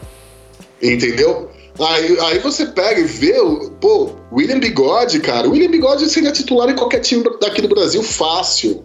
Entendeu? 0.80 1.50
Aí, 1.80 2.20
aí 2.20 2.38
você 2.38 2.66
pega 2.66 3.00
e 3.00 3.04
vê, 3.04 3.34
pô, 3.80 4.10
William 4.30 4.60
Bigode, 4.60 5.18
cara. 5.20 5.48
William 5.48 5.70
Bigode 5.70 6.08
seria 6.10 6.30
titular 6.30 6.68
em 6.68 6.76
qualquer 6.76 7.00
time 7.00 7.24
daqui 7.40 7.62
do 7.62 7.68
Brasil 7.68 8.02
fácil. 8.02 8.84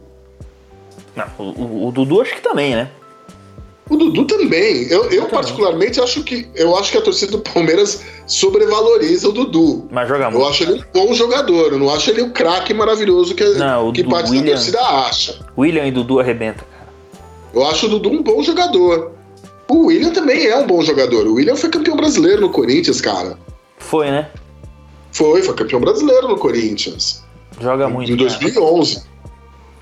Não, 1.17 1.25
o, 1.39 1.43
o, 1.43 1.87
o 1.87 1.91
Dudu 1.91 2.21
acho 2.21 2.35
que 2.35 2.41
também, 2.41 2.75
né? 2.75 2.91
O 3.89 3.95
Dudu 3.95 4.25
também. 4.25 4.83
Eu, 4.89 5.09
eu 5.09 5.25
particularmente 5.25 5.99
acho 5.99 6.21
que 6.23 6.47
eu 6.53 6.77
acho 6.77 6.91
que 6.91 6.97
a 6.97 7.01
torcida 7.01 7.31
do 7.31 7.39
Palmeiras 7.39 8.03
sobrevaloriza 8.27 9.29
o 9.29 9.31
Dudu. 9.31 9.87
Mas 9.89 10.07
joga 10.07 10.29
muito. 10.29 10.43
Eu 10.43 10.47
acho 10.47 10.63
ele 10.63 10.73
um 10.73 10.83
bom 10.93 11.13
jogador. 11.13 11.71
Eu 11.71 11.79
não 11.79 11.89
acho 11.89 12.11
ele 12.11 12.21
o 12.21 12.31
craque 12.31 12.73
maravilhoso 12.73 13.33
que, 13.33 13.43
não, 13.43 13.91
que 13.91 14.03
parte 14.03 14.29
William, 14.29 14.45
da 14.45 14.51
torcida 14.51 14.81
acha. 14.81 15.39
William 15.57 15.87
e 15.87 15.91
Dudu 15.91 16.19
arrebenta, 16.19 16.65
cara. 16.65 16.87
Eu 17.53 17.65
acho 17.65 17.87
o 17.87 17.89
Dudu 17.89 18.11
um 18.11 18.21
bom 18.21 18.43
jogador. 18.43 19.13
O 19.69 19.85
William 19.87 20.11
também 20.11 20.45
é 20.45 20.55
um 20.55 20.67
bom 20.67 20.81
jogador. 20.81 21.25
O 21.25 21.33
William 21.33 21.55
foi 21.55 21.69
campeão 21.69 21.95
brasileiro 21.95 22.41
no 22.41 22.49
Corinthians, 22.49 23.01
cara. 23.01 23.37
Foi, 23.79 24.11
né? 24.11 24.29
Foi, 25.11 25.41
foi 25.41 25.55
campeão 25.55 25.79
brasileiro 25.79 26.27
no 26.27 26.37
Corinthians. 26.37 27.23
Joga 27.59 27.89
muito. 27.89 28.11
Em 28.11 28.15
2011. 28.15 28.95
Cara. 28.95 29.06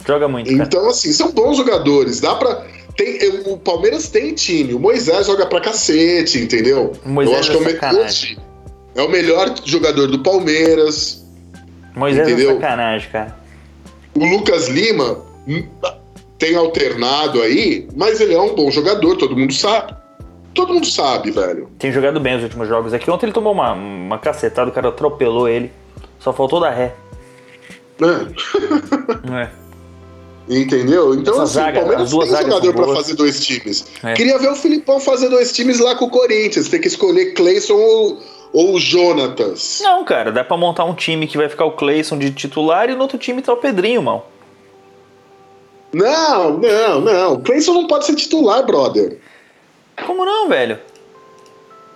Joga 0.06 0.28
muito. 0.28 0.52
Cara. 0.52 0.64
Então, 0.64 0.88
assim, 0.88 1.12
são 1.12 1.32
bons 1.32 1.58
jogadores. 1.58 2.20
Dá 2.20 2.36
pra. 2.36 2.66
Tem, 2.96 3.20
o 3.48 3.58
Palmeiras 3.58 4.10
tem 4.10 4.34
time. 4.34 4.74
O 4.74 4.80
Moisés 4.80 5.28
joga 5.28 5.46
pra 5.46 5.60
cacete, 5.60 6.40
entendeu? 6.40 6.94
O 7.06 7.10
Moisés 7.10 7.36
Eu 7.36 7.40
acho 7.40 7.52
que 7.52 7.58
é 7.58 7.60
o 7.60 7.64
melhor 7.64 8.10
time. 8.10 8.40
É 8.96 9.02
o 9.02 9.10
melhor 9.10 9.56
jogador 9.66 10.08
do 10.08 10.20
Palmeiras. 10.20 11.26
Moisés 11.96 12.28
é 12.28 12.32
Entendeu? 12.32 12.56
sacanagem, 12.56 13.10
cara. 13.10 13.36
O 14.14 14.26
Lucas 14.26 14.70
Lima 14.70 15.18
hum, 15.48 15.64
tem 16.38 16.56
alternado 16.56 17.42
aí, 17.42 17.88
mas 17.96 18.22
ele 18.22 18.34
é 18.34 18.40
um 18.40 18.56
bom 18.56 18.72
jogador, 18.72 19.18
todo 19.18 19.36
mundo 19.36 19.54
sabe. 19.54 19.94
Todo 20.54 20.74
mundo 20.74 20.86
sabe, 20.86 21.32
velho. 21.32 21.70
Tem 21.78 21.92
jogado 21.92 22.18
bem 22.20 22.38
os 22.38 22.44
últimos 22.44 22.70
jogos 22.70 22.94
aqui. 22.94 23.12
Ontem 23.12 23.26
ele 23.26 23.34
tomou 23.34 23.52
uma, 23.52 23.74
uma 23.74 24.18
cacetada, 24.18 24.70
o 24.70 24.74
cara 24.74 24.88
atropelou 24.88 25.50
ele. 25.50 25.70
Só 26.20 26.32
faltou 26.32 26.62
dar 26.62 26.70
ré. 26.70 26.96
Não 28.00 29.38
é? 29.38 29.52
Entendeu? 30.48 31.16
Então, 31.16 31.34
Essa 31.34 31.44
assim, 31.44 31.54
zaga, 31.54 31.80
o 31.80 31.82
Palmeiras 31.88 32.12
tem 32.12 32.52
jogador 32.52 32.74
boas. 32.74 32.98
fazer 32.98 33.14
dois 33.16 33.44
times. 33.44 33.86
É. 34.04 34.14
Queria 34.14 34.38
ver 34.38 34.52
o 34.52 34.56
Filipão 34.56 35.00
fazer 35.00 35.30
dois 35.30 35.52
times 35.52 35.80
lá 35.80 35.96
com 35.96 36.06
o 36.06 36.10
Corinthians. 36.10 36.70
Tem 36.70 36.80
que 36.80 36.88
escolher 36.88 37.34
Cleison 37.34 37.74
ou, 37.74 38.22
ou 38.54 38.80
Jonatas. 38.80 39.80
Não, 39.82 40.06
cara, 40.06 40.32
dá 40.32 40.44
pra 40.44 40.56
montar 40.56 40.86
um 40.86 40.94
time 40.94 41.26
que 41.26 41.36
vai 41.38 41.50
ficar 41.50 41.66
o 41.66 41.72
Cleison 41.72 42.18
de 42.18 42.32
titular 42.32 42.90
e 42.90 42.96
no 42.96 43.02
outro 43.02 43.18
time 43.18 43.42
tá 43.42 43.54
o 43.54 43.58
Pedrinho, 43.58 44.04
mal. 44.04 44.30
Não, 45.92 46.58
não, 46.60 47.02
não. 47.02 47.34
O 47.34 47.40
Cleison 47.40 47.74
não 47.74 47.88
pode 47.88 48.06
ser 48.06 48.16
titular, 48.16 48.64
brother. 48.66 49.18
Como 50.06 50.26
não, 50.26 50.48
velho? 50.50 50.78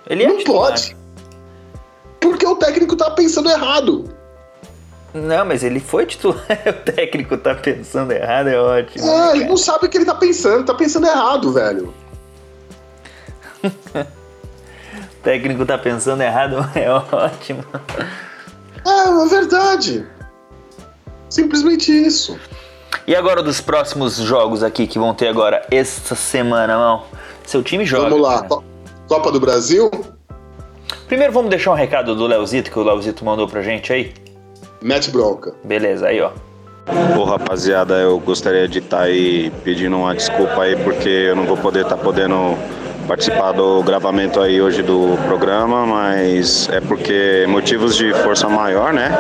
Ele 0.10 0.24
é 0.24 0.28
não 0.28 0.38
titular. 0.38 0.72
pode. 0.72 0.98
Porque 2.20 2.48
o 2.48 2.56
técnico 2.56 2.96
tá 2.96 3.12
pensando 3.12 3.50
errado. 3.50 4.10
Não, 5.14 5.44
mas 5.46 5.64
ele 5.64 5.80
foi 5.80 6.06
titular. 6.06 6.46
o 6.68 6.74
técnico 6.92 7.38
tá 7.38 7.56
pensando 7.56 8.12
errado, 8.12 8.48
é 8.50 8.60
ótimo. 8.60 9.08
É, 9.10 9.32
ele 9.36 9.46
não 9.46 9.58
sabe 9.58 9.86
o 9.86 9.90
que 9.90 9.98
ele 9.98 10.06
tá 10.06 10.16
pensando, 10.16 10.66
tá 10.66 10.74
pensando 10.74 11.08
errado, 11.08 11.52
velho. 11.54 11.94
O 15.12 15.22
técnico 15.22 15.66
tá 15.66 15.78
pensando 15.78 16.22
errado, 16.22 16.56
é 16.74 16.90
ótimo. 16.90 17.64
É, 18.88 19.10
é 19.10 19.28
verdade. 19.28 20.08
Simplesmente 21.30 21.92
isso. 21.92 22.40
E 23.06 23.14
agora 23.14 23.44
dos 23.44 23.60
próximos 23.60 24.16
jogos 24.16 24.64
aqui 24.64 24.88
que 24.88 24.98
vão 24.98 25.14
ter 25.14 25.28
agora 25.28 25.66
esta 25.70 26.16
semana, 26.16 26.78
não? 26.78 27.04
Seu 27.46 27.62
time 27.62 27.86
joga. 27.86 28.10
Vamos 28.10 28.22
lá. 28.22 28.36
cara. 28.38 28.48
Co- 28.48 28.64
Copa 29.10 29.32
do 29.32 29.40
Brasil, 29.40 29.92
Primeiro 31.08 31.34
vamos 31.34 31.50
deixar 31.50 31.72
um 31.72 31.76
recado 31.76 32.16
do 32.16 32.26
Leozito 32.28 32.70
que 32.72 32.78
o 32.80 32.84
Leozito 32.84 33.26
mandou 33.26 33.48
pra 33.48 33.62
gente 33.62 33.92
aí. 33.92 34.14
Mete 34.82 35.12
bronca. 35.12 35.54
Beleza, 35.64 36.08
aí 36.08 36.22
ó. 36.22 36.32
Ô 37.18 37.24
rapaziada, 37.24 37.96
eu 37.96 38.20
gostaria 38.20 38.68
de 38.68 38.80
estar 38.80 39.02
aí 39.02 39.52
pedindo 39.64 39.96
uma 39.98 40.16
desculpa 40.16 40.64
aí 40.64 40.76
porque 40.76 41.10
eu 41.10 41.36
não 41.36 41.46
vou 41.46 41.56
poder 41.56 41.84
estar 41.84 41.98
podendo 41.98 42.58
participar 43.08 43.52
do 43.52 43.82
gravamento 43.84 44.40
aí 44.40 44.62
hoje 44.62 44.82
do 44.82 45.18
programa, 45.28 45.86
mas 45.86 46.70
é 46.72 46.80
porque 46.80 47.46
motivos 47.48 47.96
de 47.96 48.14
força 48.14 48.48
maior, 48.48 48.94
né? 48.94 49.12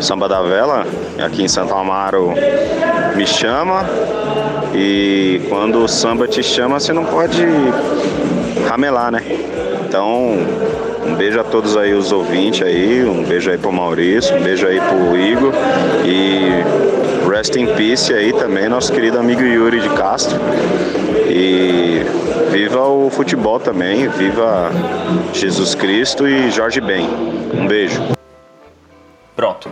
Samba 0.00 0.28
da 0.28 0.42
Vela, 0.42 0.86
aqui 1.24 1.42
em 1.42 1.48
Santo 1.48 1.74
Amaro, 1.74 2.32
me 3.16 3.26
chama 3.26 3.84
e 4.74 5.40
quando 5.48 5.84
o 5.84 5.88
samba 5.88 6.26
te 6.26 6.42
chama, 6.42 6.80
você 6.80 6.92
não 6.92 7.04
pode 7.04 7.44
ramelar, 8.68 9.12
né? 9.12 9.22
Então, 9.86 10.38
um 11.04 11.14
beijo 11.14 11.40
a 11.40 11.44
todos 11.44 11.76
aí 11.76 11.92
os 11.92 12.12
ouvintes 12.12 12.62
aí, 12.62 13.04
um 13.04 13.24
beijo 13.24 13.50
aí 13.50 13.58
pro 13.58 13.72
Maurício, 13.72 14.36
um 14.36 14.42
beijo 14.42 14.66
aí 14.66 14.80
pro 14.80 15.16
Igor 15.16 15.52
e 16.04 17.28
rest 17.28 17.56
in 17.56 17.66
peace 17.74 18.12
aí 18.12 18.32
também 18.32 18.68
nosso 18.68 18.92
querido 18.92 19.18
amigo 19.18 19.42
Yuri 19.42 19.80
de 19.80 19.88
Castro. 19.90 20.38
E 21.28 22.02
viva 22.50 22.86
o 22.86 23.10
futebol 23.10 23.58
também, 23.58 24.08
viva 24.08 24.70
Jesus 25.32 25.74
Cristo 25.74 26.26
e 26.26 26.50
Jorge 26.50 26.80
Ben. 26.80 27.08
Um 27.54 27.66
beijo. 27.66 28.00
Pronto. 29.34 29.70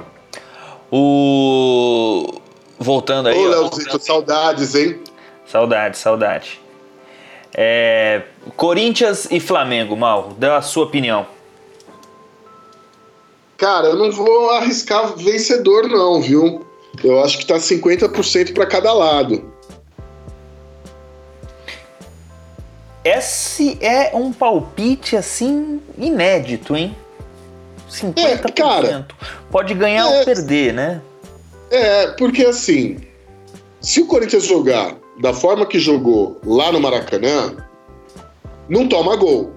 O. 0.91 2.41
Voltando 2.79 3.29
aí. 3.29 3.37
Ô. 3.37 3.49
Leozito, 3.49 3.99
saudades, 4.03 4.75
hein? 4.75 4.99
Saudade, 5.47 5.99
saudade. 5.99 6.61
É, 7.63 8.23
Corinthians 8.57 9.29
e 9.31 9.39
Flamengo, 9.39 9.95
Mal, 9.95 10.33
dá 10.39 10.57
a 10.57 10.63
sua 10.63 10.85
opinião. 10.85 11.27
Cara, 13.59 13.89
eu 13.89 13.97
não 13.97 14.11
vou 14.11 14.49
arriscar 14.53 15.15
vencedor, 15.15 15.87
não, 15.87 16.23
viu? 16.23 16.65
Eu 17.05 17.23
acho 17.23 17.37
que 17.37 17.45
tá 17.45 17.57
50% 17.57 18.55
pra 18.55 18.65
cada 18.65 18.95
lado. 18.95 19.53
Esse 23.05 23.77
é 23.83 24.11
um 24.15 24.33
palpite 24.33 25.15
assim 25.15 25.83
inédito, 25.99 26.75
hein? 26.75 26.97
50%. 27.91 28.17
É, 28.25 28.53
cara, 28.53 29.09
Pode 29.51 29.75
ganhar 29.75 30.11
é- 30.11 30.19
ou 30.19 30.25
perder, 30.25 30.73
né? 30.73 31.03
É, 31.71 32.07
porque 32.13 32.47
assim, 32.47 32.97
se 33.83 34.01
o 34.01 34.07
Corinthians 34.07 34.45
jogar 34.45 34.97
da 35.21 35.35
forma 35.35 35.67
que 35.67 35.79
jogou 35.79 36.41
lá 36.45 36.73
no 36.73 36.81
Maracanã, 36.81 37.55
não 38.69 38.89
toma 38.89 39.17
gol. 39.17 39.53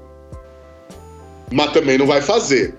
Mas 1.52 1.72
também 1.72 1.98
não 1.98 2.06
vai 2.06 2.22
fazer. 2.22 2.76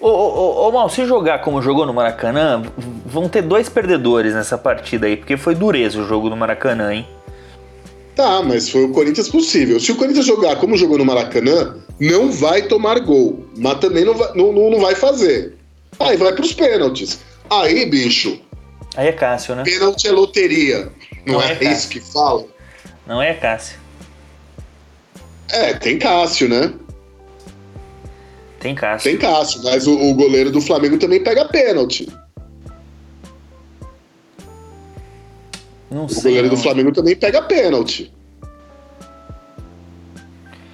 Ô, 0.00 0.08
ô, 0.08 0.10
ô, 0.10 0.68
ô, 0.68 0.72
Mal, 0.72 0.88
se 0.88 1.04
jogar 1.06 1.40
como 1.40 1.62
jogou 1.62 1.86
no 1.86 1.94
Maracanã, 1.94 2.62
vão 3.04 3.28
ter 3.28 3.42
dois 3.42 3.68
perdedores 3.68 4.34
nessa 4.34 4.58
partida 4.58 5.06
aí, 5.06 5.16
porque 5.16 5.36
foi 5.36 5.54
dureza 5.54 6.00
o 6.00 6.06
jogo 6.06 6.28
no 6.28 6.36
Maracanã, 6.36 6.94
hein? 6.94 7.06
Tá, 8.14 8.42
mas 8.42 8.68
foi 8.68 8.84
o 8.84 8.92
Corinthians 8.92 9.28
possível. 9.28 9.78
Se 9.80 9.92
o 9.92 9.96
Corinthians 9.96 10.26
jogar 10.26 10.56
como 10.56 10.76
jogou 10.76 10.98
no 10.98 11.04
Maracanã, 11.04 11.76
não 11.98 12.30
vai 12.30 12.62
tomar 12.62 12.98
gol. 13.00 13.46
Mas 13.56 13.78
também 13.78 14.04
não 14.04 14.14
vai, 14.14 14.34
não, 14.34 14.52
não, 14.52 14.70
não 14.70 14.80
vai 14.80 14.94
fazer. 14.94 15.56
Aí 15.98 16.16
vai 16.16 16.34
pros 16.34 16.52
pênaltis. 16.52 17.20
Aí, 17.48 17.86
bicho, 17.86 18.38
Aí 18.96 19.08
é 19.08 19.12
Cássio, 19.12 19.54
né? 19.54 19.62
pênalti 19.62 20.06
é 20.06 20.10
loteria. 20.10 20.90
Não, 21.24 21.34
Não 21.34 21.42
é, 21.42 21.52
é, 21.52 21.72
isso 21.72 21.88
que 21.88 22.00
fala? 22.00 22.44
Não 23.06 23.22
é 23.22 23.34
Cássio. 23.34 23.78
É, 25.50 25.74
tem 25.74 25.98
Cássio, 25.98 26.48
né? 26.48 26.72
Tem 28.58 28.74
Cássio. 28.74 29.10
Tem 29.10 29.18
Cássio, 29.18 29.62
mas 29.64 29.86
o, 29.86 29.98
o 29.98 30.14
goleiro 30.14 30.50
do 30.50 30.60
Flamengo 30.60 30.98
também 30.98 31.22
pega 31.22 31.46
pênalti. 31.46 32.08
Não 35.90 36.04
O 36.04 36.08
sei. 36.08 36.22
goleiro 36.22 36.50
do 36.50 36.56
não. 36.56 36.62
Flamengo 36.62 36.92
também 36.92 37.16
pega 37.16 37.42
pênalti. 37.42 38.12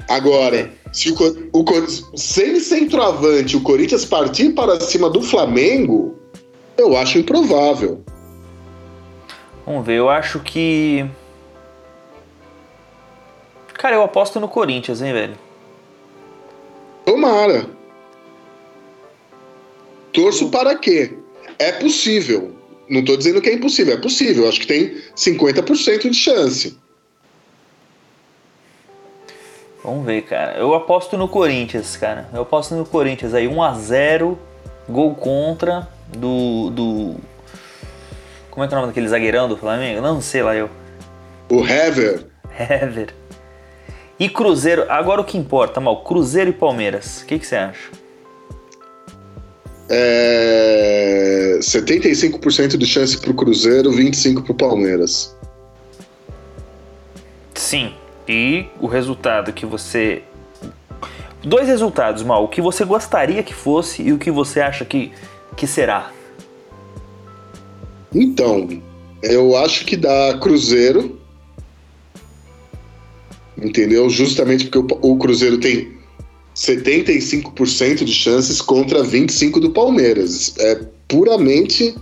Agora, 0.08 0.70
se 0.92 1.10
o, 1.10 1.16
o 1.52 2.16
sem 2.16 2.60
centroavante 2.60 3.56
o 3.56 3.60
Corinthians 3.62 4.04
partir 4.04 4.50
para 4.50 4.78
cima 4.80 5.10
do 5.10 5.20
Flamengo, 5.22 6.16
eu 6.76 6.96
acho 6.96 7.18
improvável. 7.18 8.02
Vamos 9.64 9.84
ver, 9.84 9.96
eu 9.96 10.08
acho 10.08 10.40
que. 10.40 11.04
Cara, 13.74 13.96
eu 13.96 14.02
aposto 14.02 14.38
no 14.38 14.48
Corinthians, 14.48 15.02
hein, 15.02 15.12
velho? 15.12 15.36
Tomara. 17.04 17.66
Torço 20.12 20.50
para 20.50 20.74
quê? 20.76 21.18
É 21.58 21.72
possível. 21.72 22.54
Não 22.88 23.00
estou 23.00 23.16
dizendo 23.16 23.40
que 23.40 23.50
é 23.50 23.54
impossível, 23.54 23.94
é 23.94 24.00
possível. 24.00 24.48
Acho 24.48 24.60
que 24.60 24.66
tem 24.66 24.96
50% 25.16 26.08
de 26.08 26.14
chance. 26.14 26.78
Vamos 29.82 30.06
ver, 30.06 30.22
cara. 30.22 30.56
Eu 30.56 30.74
aposto 30.74 31.16
no 31.16 31.28
Corinthians, 31.28 31.96
cara. 31.96 32.28
Eu 32.32 32.42
aposto 32.42 32.74
no 32.74 32.84
Corinthians 32.84 33.34
aí. 33.34 33.46
1x0, 33.46 34.36
gol 34.88 35.14
contra 35.14 35.95
do. 36.08 36.70
do. 36.70 37.16
Como 38.50 38.64
é 38.64 38.68
que 38.68 38.74
é 38.74 38.76
o 38.76 38.80
nome 38.80 38.92
daquele 38.92 39.08
zagueirão 39.08 39.48
do 39.48 39.56
Flamengo? 39.56 40.00
Não 40.00 40.20
sei 40.20 40.42
lá 40.42 40.54
eu. 40.54 40.70
O 41.50 41.64
Hever, 41.64 42.26
Hever. 42.58 43.14
E 44.18 44.28
Cruzeiro, 44.28 44.86
agora 44.88 45.20
o 45.20 45.24
que 45.24 45.36
importa, 45.36 45.80
mal, 45.80 46.02
Cruzeiro 46.02 46.50
e 46.50 46.52
Palmeiras. 46.52 47.22
O 47.22 47.26
que, 47.26 47.38
que 47.38 47.46
você 47.46 47.56
acha? 47.56 47.90
é 49.88 51.58
75% 51.60 52.76
de 52.76 52.86
chance 52.86 53.18
para 53.18 53.30
o 53.30 53.34
Cruzeiro, 53.34 53.90
25% 53.90 54.42
para 54.42 54.52
o 54.52 54.54
Palmeiras. 54.54 55.36
Sim. 57.54 57.94
E 58.28 58.66
o 58.80 58.86
resultado 58.86 59.52
que 59.52 59.64
você. 59.64 60.22
Dois 61.42 61.68
resultados, 61.68 62.22
mal. 62.22 62.44
O 62.44 62.48
que 62.48 62.60
você 62.60 62.84
gostaria 62.84 63.42
que 63.42 63.54
fosse 63.54 64.02
e 64.02 64.12
o 64.12 64.18
que 64.18 64.30
você 64.30 64.60
acha 64.60 64.84
que, 64.84 65.12
que 65.56 65.66
será. 65.66 66.12
Então, 68.14 68.68
eu 69.22 69.56
acho 69.56 69.84
que 69.84 69.96
dá 69.96 70.38
Cruzeiro. 70.38 71.18
Entendeu? 73.56 74.08
Justamente 74.10 74.66
porque 74.66 74.94
o, 74.94 75.12
o 75.12 75.18
Cruzeiro 75.18 75.58
tem 75.58 75.96
75% 76.54 78.04
de 78.04 78.12
chances 78.12 78.60
contra 78.60 79.02
25% 79.02 79.60
do 79.60 79.70
Palmeiras. 79.70 80.54
É 80.58 80.86
puramente 81.08 81.94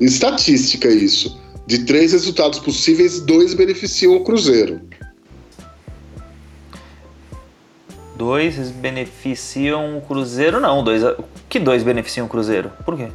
estatística 0.00 0.88
isso. 0.88 1.38
De 1.66 1.84
três 1.84 2.12
resultados 2.12 2.58
possíveis, 2.58 3.20
dois 3.20 3.54
beneficiam 3.54 4.16
o 4.16 4.24
Cruzeiro. 4.24 4.80
Dois 8.16 8.70
beneficiam 8.70 9.98
o 9.98 10.00
Cruzeiro? 10.00 10.60
Não, 10.60 10.84
dois. 10.84 11.02
Que 11.48 11.58
dois 11.58 11.82
beneficiam 11.82 12.26
o 12.26 12.28
Cruzeiro? 12.28 12.70
Por 12.84 12.96
quê? 12.96 13.08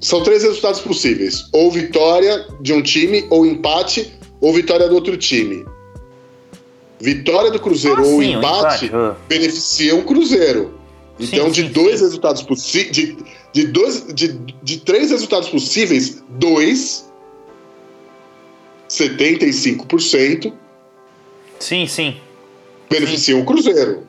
São 0.00 0.22
três 0.22 0.42
resultados 0.42 0.80
possíveis: 0.80 1.48
ou 1.52 1.70
vitória 1.70 2.46
de 2.60 2.72
um 2.72 2.82
time, 2.82 3.26
ou 3.30 3.44
empate, 3.44 4.12
ou 4.40 4.52
vitória 4.52 4.88
do 4.88 4.94
outro 4.94 5.16
time. 5.16 5.64
Vitória 7.00 7.50
do 7.50 7.60
Cruzeiro 7.60 8.02
Ah, 8.02 8.06
ou 8.06 8.20
sim, 8.20 8.34
empate, 8.34 8.86
empate, 8.86 8.90
ah. 8.94 9.16
beneficiam 9.28 10.00
o 10.00 10.04
Cruzeiro. 10.04 10.78
Então, 11.20 11.46
Sim, 11.46 11.50
de 11.50 11.62
sim, 11.62 11.72
dois 11.72 12.00
resultados 12.00 12.42
possíveis. 12.42 12.92
De, 12.92 13.16
de, 13.52 13.66
dois, 13.66 14.06
de, 14.14 14.28
de 14.62 14.78
três 14.78 15.10
resultados 15.10 15.48
possíveis, 15.48 16.22
dois. 16.28 17.06
75% 18.88 20.52
Sim, 21.58 21.86
sim. 21.86 22.16
Beneficiam 22.90 23.40
o 23.40 23.44
Cruzeiro. 23.44 24.02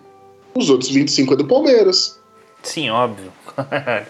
Os 0.56 0.70
outros 0.70 0.92
25% 0.92 1.34
é 1.34 1.36
do 1.36 1.46
Palmeiras. 1.46 2.20
Sim, 2.64 2.90
óbvio. 2.90 3.32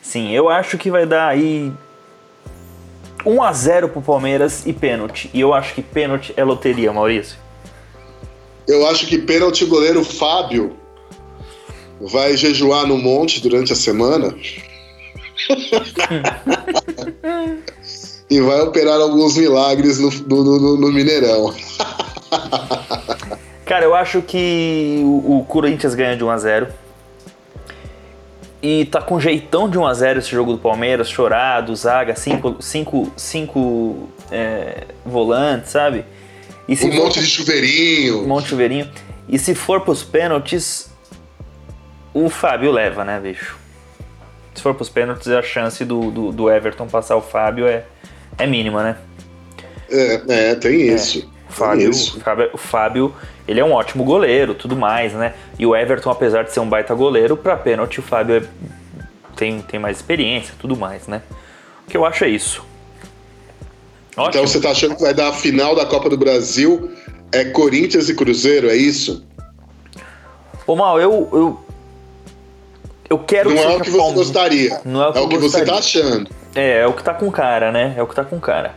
sim, 0.00 0.32
eu 0.32 0.48
acho 0.48 0.78
que 0.78 0.90
vai 0.90 1.04
dar 1.06 1.28
aí 1.28 1.70
1 3.24 3.42
a 3.42 3.52
0 3.52 3.88
pro 3.90 4.00
Palmeiras 4.00 4.64
e 4.66 4.72
pênalti. 4.72 5.28
E 5.34 5.40
eu 5.40 5.52
acho 5.52 5.74
que 5.74 5.82
pênalti 5.82 6.32
é 6.36 6.44
loteria, 6.44 6.92
Maurício. 6.92 7.36
Eu 8.66 8.86
acho 8.86 9.06
que 9.06 9.18
pênalti 9.18 9.64
o 9.64 9.68
goleiro 9.68 10.04
Fábio 10.04 10.76
vai 12.00 12.36
jejuar 12.36 12.86
no 12.86 12.96
monte 12.98 13.40
durante 13.40 13.72
a 13.72 13.76
semana. 13.76 14.34
e 18.28 18.40
vai 18.40 18.60
operar 18.60 19.00
alguns 19.00 19.36
milagres 19.36 19.98
no, 19.98 20.10
no, 20.10 20.58
no- 20.60 20.76
no 20.78 20.92
Mineirão. 20.92 21.54
Cara, 23.66 23.84
eu 23.84 23.96
acho 23.96 24.22
que 24.22 25.00
o, 25.02 25.40
o 25.40 25.44
Corinthians 25.44 25.92
ganha 25.96 26.16
de 26.16 26.22
1 26.22 26.30
a 26.30 26.38
0 26.38 26.68
E 28.62 28.84
tá 28.84 29.02
com 29.02 29.18
jeitão 29.18 29.68
de 29.68 29.76
1 29.76 29.84
a 29.84 29.92
0 29.92 30.18
esse 30.20 30.30
jogo 30.30 30.52
do 30.52 30.58
Palmeiras, 30.58 31.10
chorado, 31.10 31.74
zaga, 31.74 32.14
cinco, 32.14 32.56
cinco, 32.62 33.12
cinco 33.16 34.08
é, 34.30 34.84
volantes, 35.04 35.72
sabe? 35.72 36.04
E 36.68 36.74
Um 36.74 36.76
for 36.76 36.94
monte 36.94 37.20
de 37.20 37.26
chuveirinho. 37.26 38.22
um 38.22 38.28
monte 38.28 38.44
de 38.44 38.50
chuveirinho. 38.50 38.88
E 39.28 39.36
se 39.36 39.52
for 39.52 39.80
pros 39.80 40.04
pênaltis, 40.04 40.88
o 42.14 42.28
Fábio 42.30 42.70
leva, 42.70 43.04
né, 43.04 43.18
bicho? 43.18 43.58
Se 44.54 44.62
for 44.62 44.74
pros 44.74 44.88
pênaltis, 44.88 45.26
a 45.28 45.42
chance 45.42 45.84
do, 45.84 46.12
do, 46.12 46.32
do 46.32 46.50
Everton 46.50 46.86
passar 46.86 47.16
o 47.16 47.20
Fábio 47.20 47.66
é, 47.66 47.84
é 48.38 48.46
mínima, 48.46 48.82
né? 48.84 48.96
É, 49.90 50.22
é, 50.28 50.54
tem 50.54 50.82
isso. 50.82 51.28
O 51.48 51.52
Fábio, 51.52 51.90
o 51.90 52.20
Fábio, 52.20 52.50
o 52.52 52.58
Fábio, 52.58 53.14
ele 53.46 53.60
é 53.60 53.64
um 53.64 53.72
ótimo 53.72 54.04
goleiro, 54.04 54.54
tudo 54.54 54.76
mais, 54.76 55.12
né? 55.12 55.34
E 55.58 55.64
o 55.64 55.74
Everton, 55.76 56.10
apesar 56.10 56.42
de 56.42 56.52
ser 56.52 56.60
um 56.60 56.68
baita 56.68 56.94
goleiro, 56.94 57.36
pra 57.36 57.56
pênalti 57.56 58.00
o 58.00 58.02
Fábio 58.02 58.36
é- 58.36 58.42
tem, 59.36 59.60
tem 59.62 59.78
mais 59.78 59.96
experiência, 59.96 60.54
tudo 60.58 60.76
mais, 60.76 61.06
né? 61.06 61.22
O 61.86 61.90
que 61.90 61.96
eu 61.96 62.04
acho 62.04 62.24
é 62.24 62.28
isso. 62.28 62.64
Ótimo. 64.16 64.28
Então 64.30 64.46
você 64.46 64.60
tá 64.60 64.70
achando 64.70 64.96
que 64.96 65.02
vai 65.02 65.14
dar 65.14 65.28
a 65.28 65.32
final 65.32 65.74
da 65.76 65.86
Copa 65.86 66.08
do 66.08 66.16
Brasil 66.16 66.90
é 67.32 67.44
Corinthians 67.44 68.08
e 68.08 68.14
Cruzeiro, 68.14 68.68
é 68.70 68.76
isso? 68.76 69.24
Ô, 70.66 70.74
Mal, 70.74 71.00
eu, 71.00 71.28
eu. 71.32 71.60
Eu 73.08 73.18
quero 73.20 73.50
Não 73.50 73.56
é 73.56 73.62
seja 73.62 73.76
o 73.76 73.80
que 73.82 73.90
você 73.90 74.14
gostaria. 74.14 74.80
Não 74.84 75.02
é 75.02 75.08
o 75.08 75.12
que, 75.12 75.18
eu 75.36 75.40
você 75.40 75.60
gostaria. 75.60 75.66
tá 75.72 75.78
achando. 75.78 76.30
É, 76.54 76.78
é 76.80 76.86
o 76.86 76.92
que 76.92 77.04
tá 77.04 77.14
com 77.14 77.30
cara, 77.30 77.70
né? 77.70 77.94
É 77.96 78.02
o 78.02 78.06
que 78.06 78.14
tá 78.14 78.24
com 78.24 78.40
cara. 78.40 78.74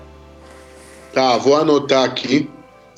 Tá, 1.13 1.35
vou 1.37 1.55
anotar 1.55 2.03
aqui. 2.03 2.47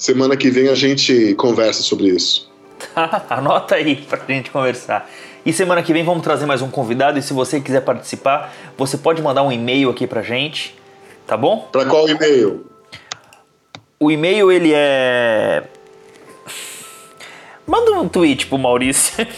Semana 0.02 0.36
que 0.36 0.50
vem 0.50 0.68
a 0.68 0.74
gente 0.74 1.36
conversa 1.36 1.84
sobre 1.84 2.08
isso. 2.08 2.50
Tá, 2.96 3.24
anota 3.30 3.76
aí 3.76 3.98
pra 3.98 4.20
gente 4.28 4.50
conversar. 4.50 5.08
E 5.46 5.54
semana 5.54 5.84
que 5.84 5.94
vem 5.94 6.04
vamos 6.04 6.24
trazer 6.24 6.48
mais 6.48 6.60
um 6.64 6.72
convidado. 6.72 7.20
E 7.20 7.22
se 7.22 7.34
você 7.34 7.62
quiser 7.62 7.82
participar, 7.82 8.52
você 8.76 8.98
pode 8.98 9.22
mandar 9.22 9.44
um 9.44 9.52
e-mail 9.52 9.92
aqui 9.92 10.08
pra 10.08 10.24
gente, 10.24 10.76
tá 11.28 11.38
bom? 11.38 11.70
Pra 11.72 11.86
qual 11.86 12.10
e-mail? 12.10 12.66
O 14.00 14.10
e-mail 14.10 14.52
ele 14.52 14.72
é. 14.74 15.66
Manda 17.68 17.92
um 17.92 18.10
tweet 18.10 18.48
pro 18.48 18.58
Maurício. 18.58 19.14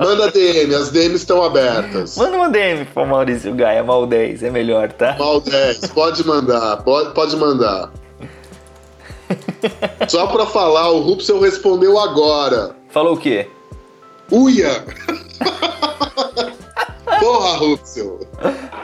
Manda 0.00 0.32
DM, 0.32 0.74
as 0.74 0.90
DMs 0.90 1.14
estão 1.14 1.44
abertas. 1.44 2.16
Manda 2.16 2.36
uma 2.36 2.48
DM 2.48 2.84
pro 2.86 3.06
Maurício 3.06 3.54
Gaia, 3.54 3.84
mal 3.84 4.04
10, 4.04 4.42
é 4.42 4.50
melhor, 4.50 4.90
tá? 4.90 5.14
Mal 5.16 5.40
10, 5.40 5.86
pode 5.94 6.26
mandar, 6.26 6.78
pode, 6.78 7.14
pode 7.14 7.36
mandar. 7.36 7.92
Só 10.08 10.26
pra 10.26 10.46
falar, 10.46 10.90
o 10.90 11.00
Rupsel 11.00 11.40
respondeu 11.40 11.98
agora. 11.98 12.76
Falou 12.88 13.14
o 13.14 13.16
quê? 13.16 13.48
Uia! 14.30 14.84
Porra, 17.20 17.56
Rupsel. 17.56 18.20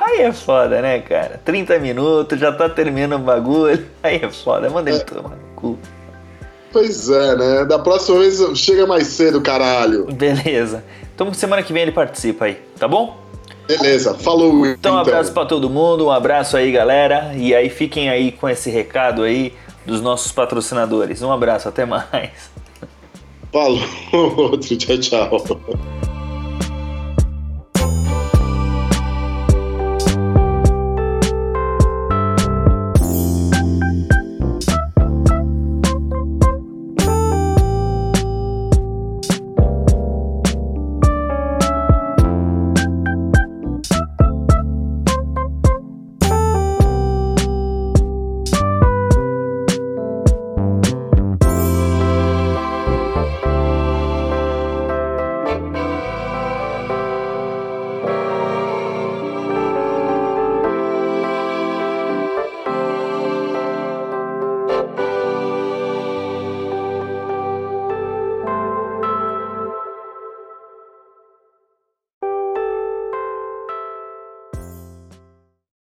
Aí 0.01 0.23
é 0.23 0.33
foda, 0.33 0.81
né, 0.81 1.01
cara? 1.01 1.41
30 1.45 1.79
minutos, 1.79 2.39
já 2.39 2.53
tá 2.53 2.69
terminando 2.69 3.21
o 3.21 3.25
bagulho. 3.25 3.87
Aí 4.03 4.17
é 4.23 4.31
foda, 4.31 4.69
manda 4.71 4.91
ele 4.91 5.01
tomar 5.01 5.31
no 5.31 5.55
cu. 5.55 5.79
Pois 6.73 7.11
é, 7.11 7.37
né? 7.37 7.65
Da 7.65 7.79
próxima 7.79 8.21
vez 8.21 8.41
chega 8.55 8.87
mais 8.87 9.09
cedo, 9.09 9.41
caralho. 9.41 10.07
Beleza. 10.07 10.85
Então 11.15 11.33
semana 11.35 11.63
que 11.63 11.73
vem 11.73 11.83
ele 11.83 11.93
participa 11.93 12.47
aí, 12.47 12.59
tá 12.79 12.87
bom? 12.87 13.19
Beleza, 13.67 14.15
falou. 14.15 14.67
Então, 14.67 14.97
um 14.97 14.99
abraço 14.99 15.33
pra 15.33 15.47
todo 15.47 15.71
mundo, 15.71 16.07
um 16.07 16.11
abraço 16.11 16.57
aí, 16.57 16.73
galera. 16.73 17.33
E 17.37 17.55
aí 17.55 17.69
fiquem 17.69 18.09
aí 18.09 18.33
com 18.33 18.49
esse 18.49 18.69
recado 18.69 19.23
aí 19.23 19.55
dos 19.87 20.01
nossos 20.01 20.33
patrocinadores. 20.33 21.23
Um 21.23 21.33
abraço, 21.33 21.69
até 21.69 21.85
mais. 21.85 22.51
Falou, 23.53 23.81
outro, 24.13 24.77
tchau, 24.77 24.99
tchau. 24.99 26.10